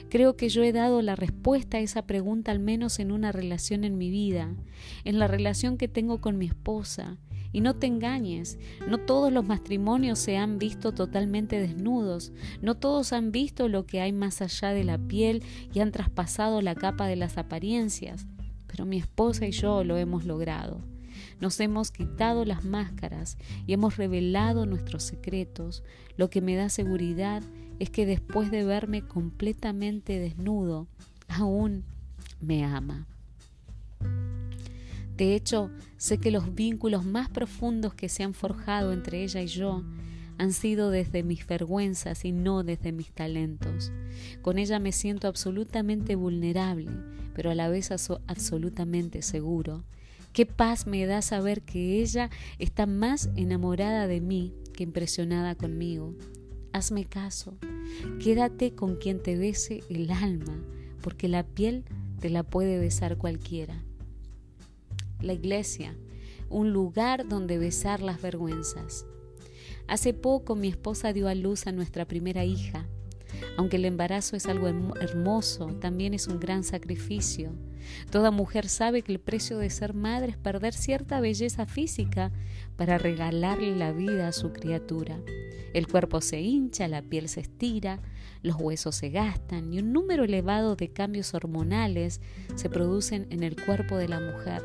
Creo 0.09 0.37
que 0.37 0.49
yo 0.49 0.63
he 0.63 0.71
dado 0.71 1.01
la 1.01 1.15
respuesta 1.15 1.77
a 1.77 1.81
esa 1.81 2.07
pregunta 2.07 2.51
al 2.51 2.59
menos 2.59 2.99
en 2.99 3.11
una 3.11 3.31
relación 3.31 3.83
en 3.83 3.97
mi 3.97 4.09
vida, 4.09 4.55
en 5.03 5.19
la 5.19 5.27
relación 5.27 5.77
que 5.77 5.87
tengo 5.87 6.21
con 6.21 6.37
mi 6.37 6.45
esposa. 6.45 7.17
Y 7.51 7.61
no 7.61 7.75
te 7.75 7.87
engañes, 7.87 8.59
no 8.87 8.99
todos 8.99 9.33
los 9.33 9.43
matrimonios 9.43 10.19
se 10.19 10.37
han 10.37 10.59
visto 10.59 10.91
totalmente 10.91 11.59
desnudos, 11.59 12.31
no 12.61 12.75
todos 12.75 13.11
han 13.11 13.31
visto 13.31 13.67
lo 13.67 13.87
que 13.87 14.01
hay 14.01 14.11
más 14.11 14.43
allá 14.43 14.69
de 14.69 14.83
la 14.83 14.99
piel 14.99 15.43
y 15.73 15.79
han 15.79 15.91
traspasado 15.91 16.61
la 16.61 16.75
capa 16.75 17.07
de 17.07 17.15
las 17.15 17.39
apariencias, 17.39 18.27
pero 18.67 18.85
mi 18.85 18.97
esposa 18.97 19.47
y 19.47 19.51
yo 19.51 19.83
lo 19.83 19.97
hemos 19.97 20.25
logrado. 20.25 20.81
Nos 21.39 21.59
hemos 21.59 21.91
quitado 21.91 22.45
las 22.45 22.65
máscaras 22.65 23.37
y 23.65 23.73
hemos 23.73 23.97
revelado 23.97 24.65
nuestros 24.65 25.03
secretos, 25.03 25.83
lo 26.17 26.29
que 26.29 26.41
me 26.41 26.55
da 26.55 26.69
seguridad 26.69 27.41
es 27.79 27.89
que 27.89 28.05
después 28.05 28.51
de 28.51 28.63
verme 28.63 29.01
completamente 29.01 30.19
desnudo, 30.19 30.87
aún 31.27 31.83
me 32.41 32.63
ama. 32.63 33.07
De 35.15 35.35
hecho, 35.35 35.69
sé 35.97 36.17
que 36.17 36.31
los 36.31 36.55
vínculos 36.55 37.05
más 37.05 37.29
profundos 37.29 37.93
que 37.93 38.07
se 38.07 38.23
han 38.23 38.33
forjado 38.33 38.93
entre 38.93 39.23
ella 39.23 39.41
y 39.41 39.47
yo 39.47 39.83
han 40.37 40.53
sido 40.53 40.89
desde 40.89 41.23
mis 41.23 41.45
vergüenzas 41.45 42.23
y 42.23 42.31
no 42.31 42.63
desde 42.63 42.93
mis 42.93 43.11
talentos. 43.11 43.91
Con 44.41 44.57
ella 44.57 44.79
me 44.79 44.93
siento 44.93 45.27
absolutamente 45.27 46.15
vulnerable, 46.15 46.89
pero 47.35 47.51
a 47.51 47.55
la 47.55 47.67
vez 47.67 47.91
absolutamente 47.91 49.21
seguro. 49.21 49.83
Qué 50.31 50.45
paz 50.45 50.87
me 50.87 51.05
da 51.05 51.21
saber 51.21 51.63
que 51.63 52.01
ella 52.01 52.29
está 52.57 52.85
más 52.85 53.29
enamorada 53.35 54.07
de 54.07 54.21
mí 54.21 54.53
que 54.73 54.83
impresionada 54.83 55.55
conmigo. 55.55 56.15
Hazme 56.71 57.05
caso, 57.05 57.57
quédate 58.23 58.75
con 58.75 58.95
quien 58.95 59.21
te 59.21 59.37
bese 59.37 59.83
el 59.89 60.11
alma, 60.11 60.55
porque 61.01 61.27
la 61.27 61.43
piel 61.43 61.83
te 62.19 62.29
la 62.29 62.43
puede 62.43 62.77
besar 62.79 63.17
cualquiera. 63.17 63.83
La 65.21 65.33
iglesia, 65.33 65.95
un 66.49 66.71
lugar 66.71 67.27
donde 67.27 67.57
besar 67.57 68.01
las 68.01 68.21
vergüenzas. 68.21 69.05
Hace 69.87 70.13
poco 70.13 70.55
mi 70.55 70.67
esposa 70.67 71.13
dio 71.13 71.27
a 71.27 71.35
luz 71.35 71.65
a 71.65 71.71
nuestra 71.71 72.05
primera 72.05 72.45
hija. 72.45 72.85
Aunque 73.57 73.77
el 73.77 73.85
embarazo 73.85 74.35
es 74.35 74.45
algo 74.45 74.67
hermoso, 74.67 75.67
también 75.79 76.13
es 76.13 76.27
un 76.27 76.39
gran 76.39 76.63
sacrificio. 76.63 77.53
Toda 78.11 78.31
mujer 78.31 78.67
sabe 78.67 79.01
que 79.01 79.11
el 79.11 79.19
precio 79.19 79.57
de 79.57 79.69
ser 79.69 79.93
madre 79.93 80.31
es 80.31 80.37
perder 80.37 80.73
cierta 80.73 81.19
belleza 81.19 81.65
física 81.65 82.31
para 82.75 82.97
regalarle 82.97 83.75
la 83.75 83.91
vida 83.91 84.27
a 84.27 84.31
su 84.31 84.53
criatura. 84.53 85.19
El 85.73 85.87
cuerpo 85.87 86.21
se 86.21 86.41
hincha, 86.41 86.87
la 86.87 87.01
piel 87.01 87.29
se 87.29 87.41
estira, 87.41 88.01
los 88.41 88.55
huesos 88.59 88.95
se 88.95 89.09
gastan 89.09 89.73
y 89.73 89.79
un 89.79 89.93
número 89.93 90.23
elevado 90.23 90.75
de 90.75 90.91
cambios 90.91 91.33
hormonales 91.33 92.21
se 92.55 92.69
producen 92.69 93.27
en 93.29 93.43
el 93.43 93.55
cuerpo 93.55 93.97
de 93.97 94.07
la 94.07 94.19
mujer. 94.19 94.63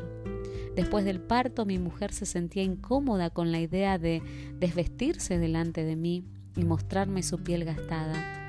Después 0.75 1.05
del 1.05 1.21
parto 1.21 1.65
mi 1.65 1.79
mujer 1.79 2.11
se 2.11 2.25
sentía 2.25 2.63
incómoda 2.63 3.29
con 3.29 3.51
la 3.51 3.59
idea 3.59 3.97
de 3.97 4.21
desvestirse 4.59 5.37
delante 5.37 5.83
de 5.83 5.95
mí 5.95 6.25
y 6.55 6.63
mostrarme 6.63 7.23
su 7.23 7.37
piel 7.43 7.65
gastada. 7.65 8.44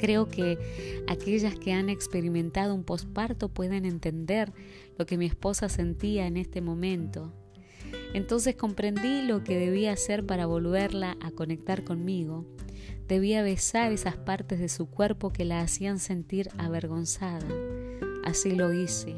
Creo 0.00 0.28
que 0.28 0.58
aquellas 1.08 1.54
que 1.56 1.74
han 1.74 1.90
experimentado 1.90 2.74
un 2.74 2.84
posparto 2.84 3.50
pueden 3.50 3.84
entender 3.84 4.50
lo 4.98 5.04
que 5.04 5.18
mi 5.18 5.26
esposa 5.26 5.68
sentía 5.68 6.26
en 6.26 6.38
este 6.38 6.62
momento. 6.62 7.34
Entonces 8.14 8.56
comprendí 8.56 9.20
lo 9.22 9.44
que 9.44 9.58
debía 9.58 9.92
hacer 9.92 10.24
para 10.24 10.46
volverla 10.46 11.18
a 11.20 11.30
conectar 11.32 11.84
conmigo. 11.84 12.46
Debía 13.08 13.42
besar 13.42 13.92
esas 13.92 14.16
partes 14.16 14.58
de 14.58 14.70
su 14.70 14.86
cuerpo 14.86 15.34
que 15.34 15.44
la 15.44 15.60
hacían 15.60 15.98
sentir 15.98 16.48
avergonzada. 16.56 17.46
Así 18.24 18.52
lo 18.52 18.72
hice. 18.72 19.16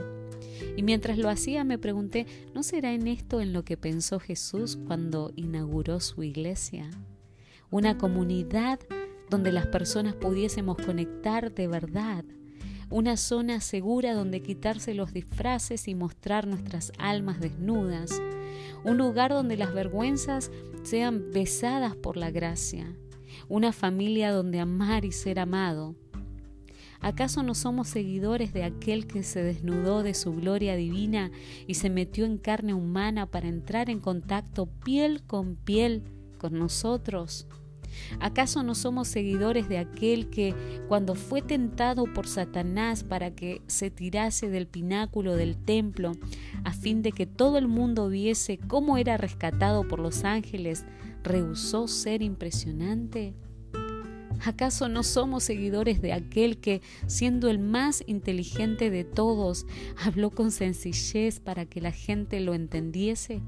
Y 0.76 0.82
mientras 0.82 1.16
lo 1.16 1.28
hacía 1.28 1.62
me 1.62 1.78
pregunté, 1.78 2.26
¿no 2.54 2.64
será 2.64 2.92
en 2.92 3.06
esto 3.06 3.40
en 3.40 3.52
lo 3.52 3.64
que 3.64 3.76
pensó 3.76 4.18
Jesús 4.18 4.78
cuando 4.84 5.30
inauguró 5.36 6.00
su 6.00 6.24
iglesia? 6.24 6.90
Una 7.70 7.98
comunidad 7.98 8.80
donde 9.32 9.50
las 9.50 9.66
personas 9.66 10.14
pudiésemos 10.14 10.76
conectar 10.76 11.54
de 11.54 11.66
verdad, 11.66 12.22
una 12.90 13.16
zona 13.16 13.62
segura 13.62 14.12
donde 14.12 14.42
quitarse 14.42 14.92
los 14.92 15.14
disfraces 15.14 15.88
y 15.88 15.94
mostrar 15.94 16.46
nuestras 16.46 16.92
almas 16.98 17.40
desnudas, 17.40 18.20
un 18.84 18.98
lugar 18.98 19.32
donde 19.32 19.56
las 19.56 19.72
vergüenzas 19.72 20.50
sean 20.82 21.30
besadas 21.32 21.96
por 21.96 22.18
la 22.18 22.30
gracia, 22.30 22.94
una 23.48 23.72
familia 23.72 24.32
donde 24.32 24.60
amar 24.60 25.06
y 25.06 25.12
ser 25.12 25.38
amado. 25.38 25.96
¿Acaso 27.00 27.42
no 27.42 27.54
somos 27.54 27.88
seguidores 27.88 28.52
de 28.52 28.64
aquel 28.64 29.06
que 29.06 29.22
se 29.22 29.42
desnudó 29.42 30.02
de 30.02 30.12
su 30.12 30.34
gloria 30.34 30.76
divina 30.76 31.30
y 31.66 31.74
se 31.74 31.88
metió 31.88 32.26
en 32.26 32.36
carne 32.36 32.74
humana 32.74 33.24
para 33.24 33.48
entrar 33.48 33.88
en 33.88 33.98
contacto 33.98 34.66
piel 34.66 35.22
con 35.22 35.56
piel 35.56 36.02
con 36.36 36.58
nosotros? 36.58 37.46
¿Acaso 38.20 38.62
no 38.62 38.74
somos 38.74 39.08
seguidores 39.08 39.68
de 39.68 39.78
aquel 39.78 40.30
que, 40.30 40.54
cuando 40.88 41.14
fue 41.14 41.42
tentado 41.42 42.04
por 42.12 42.26
Satanás 42.26 43.04
para 43.04 43.34
que 43.34 43.62
se 43.66 43.90
tirase 43.90 44.48
del 44.48 44.66
pináculo 44.66 45.36
del 45.36 45.56
templo, 45.56 46.12
a 46.64 46.72
fin 46.72 47.02
de 47.02 47.12
que 47.12 47.26
todo 47.26 47.58
el 47.58 47.68
mundo 47.68 48.08
viese 48.08 48.58
cómo 48.58 48.98
era 48.98 49.16
rescatado 49.16 49.86
por 49.86 49.98
los 49.98 50.24
ángeles, 50.24 50.84
rehusó 51.22 51.88
ser 51.88 52.22
impresionante? 52.22 53.34
¿Acaso 54.44 54.88
no 54.88 55.04
somos 55.04 55.44
seguidores 55.44 56.02
de 56.02 56.12
aquel 56.12 56.58
que, 56.58 56.82
siendo 57.06 57.48
el 57.48 57.60
más 57.60 58.02
inteligente 58.06 58.90
de 58.90 59.04
todos, 59.04 59.66
habló 60.04 60.30
con 60.30 60.50
sencillez 60.50 61.38
para 61.38 61.64
que 61.64 61.80
la 61.80 61.92
gente 61.92 62.40
lo 62.40 62.54
entendiese? 62.54 63.40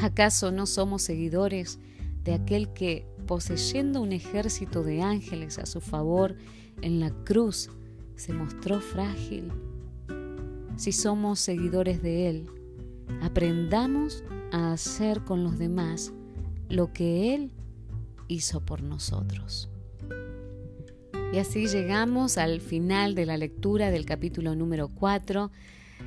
¿Acaso 0.00 0.50
no 0.50 0.66
somos 0.66 1.02
seguidores 1.02 1.78
de 2.24 2.34
aquel 2.34 2.72
que, 2.72 3.06
poseyendo 3.28 4.00
un 4.00 4.12
ejército 4.12 4.82
de 4.82 5.02
ángeles 5.02 5.58
a 5.58 5.66
su 5.66 5.82
favor 5.82 6.34
en 6.80 6.98
la 6.98 7.10
cruz, 7.10 7.68
se 8.16 8.32
mostró 8.32 8.80
frágil. 8.80 9.52
Si 10.76 10.92
somos 10.92 11.38
seguidores 11.38 12.02
de 12.02 12.30
Él, 12.30 12.46
aprendamos 13.20 14.24
a 14.50 14.72
hacer 14.72 15.24
con 15.24 15.44
los 15.44 15.58
demás 15.58 16.14
lo 16.70 16.92
que 16.94 17.34
Él 17.34 17.52
hizo 18.28 18.64
por 18.64 18.82
nosotros. 18.82 19.68
Y 21.30 21.38
así 21.38 21.66
llegamos 21.66 22.38
al 22.38 22.62
final 22.62 23.14
de 23.14 23.26
la 23.26 23.36
lectura 23.36 23.90
del 23.90 24.06
capítulo 24.06 24.54
número 24.54 24.88
4. 24.88 25.50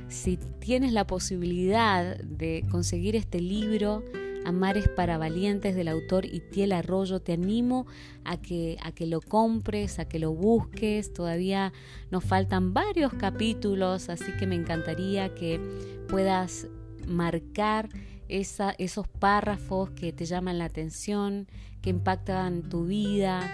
Si 0.08 0.38
tienes 0.58 0.92
la 0.92 1.06
posibilidad 1.06 2.16
de 2.16 2.66
conseguir 2.68 3.14
este 3.14 3.40
libro, 3.40 4.02
Amares 4.44 4.88
para 4.88 5.18
Valientes 5.18 5.74
del 5.76 5.88
autor 5.88 6.24
Itiel 6.26 6.72
Arroyo, 6.72 7.20
te 7.20 7.34
animo 7.34 7.86
a 8.24 8.40
que, 8.40 8.76
a 8.82 8.92
que 8.92 9.06
lo 9.06 9.20
compres, 9.20 9.98
a 9.98 10.04
que 10.06 10.18
lo 10.18 10.32
busques. 10.32 11.12
Todavía 11.12 11.72
nos 12.10 12.24
faltan 12.24 12.74
varios 12.74 13.12
capítulos, 13.14 14.08
así 14.08 14.32
que 14.38 14.46
me 14.46 14.56
encantaría 14.56 15.34
que 15.34 15.60
puedas 16.08 16.66
marcar 17.06 17.88
esa, 18.28 18.74
esos 18.78 19.06
párrafos 19.06 19.90
que 19.90 20.12
te 20.12 20.24
llaman 20.24 20.58
la 20.58 20.64
atención, 20.64 21.46
que 21.80 21.90
impactan 21.90 22.62
tu 22.68 22.86
vida, 22.86 23.48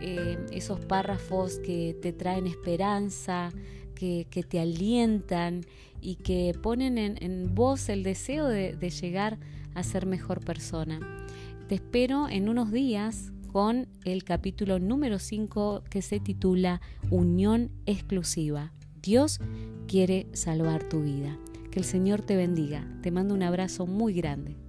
eh, 0.00 0.38
esos 0.50 0.80
párrafos 0.80 1.58
que 1.58 1.96
te 2.00 2.12
traen 2.12 2.46
esperanza, 2.46 3.52
que, 3.94 4.26
te 4.48 4.58
alientan 4.58 5.64
y 6.00 6.16
que 6.16 6.56
ponen 6.60 6.98
en, 6.98 7.54
vos 7.54 7.88
el 7.88 8.02
deseo 8.02 8.48
de, 8.48 8.74
de 8.74 8.90
llegar 8.90 9.38
a 9.74 9.82
ser 9.82 10.06
mejor 10.06 10.44
persona. 10.44 11.00
Te 11.68 11.76
espero 11.76 12.28
en 12.28 12.48
unos 12.48 12.72
días 12.72 13.32
con 13.52 13.88
el 14.04 14.24
capítulo 14.24 14.78
número 14.78 15.18
5 15.18 15.84
que 15.90 16.02
se 16.02 16.20
titula 16.20 16.80
Unión 17.10 17.70
exclusiva. 17.86 18.72
Dios 19.02 19.40
quiere 19.86 20.28
salvar 20.32 20.88
tu 20.88 21.02
vida. 21.02 21.38
Que 21.70 21.78
el 21.78 21.84
Señor 21.84 22.22
te 22.22 22.36
bendiga. 22.36 22.86
Te 23.02 23.10
mando 23.10 23.34
un 23.34 23.42
abrazo 23.42 23.86
muy 23.86 24.12
grande. 24.12 24.61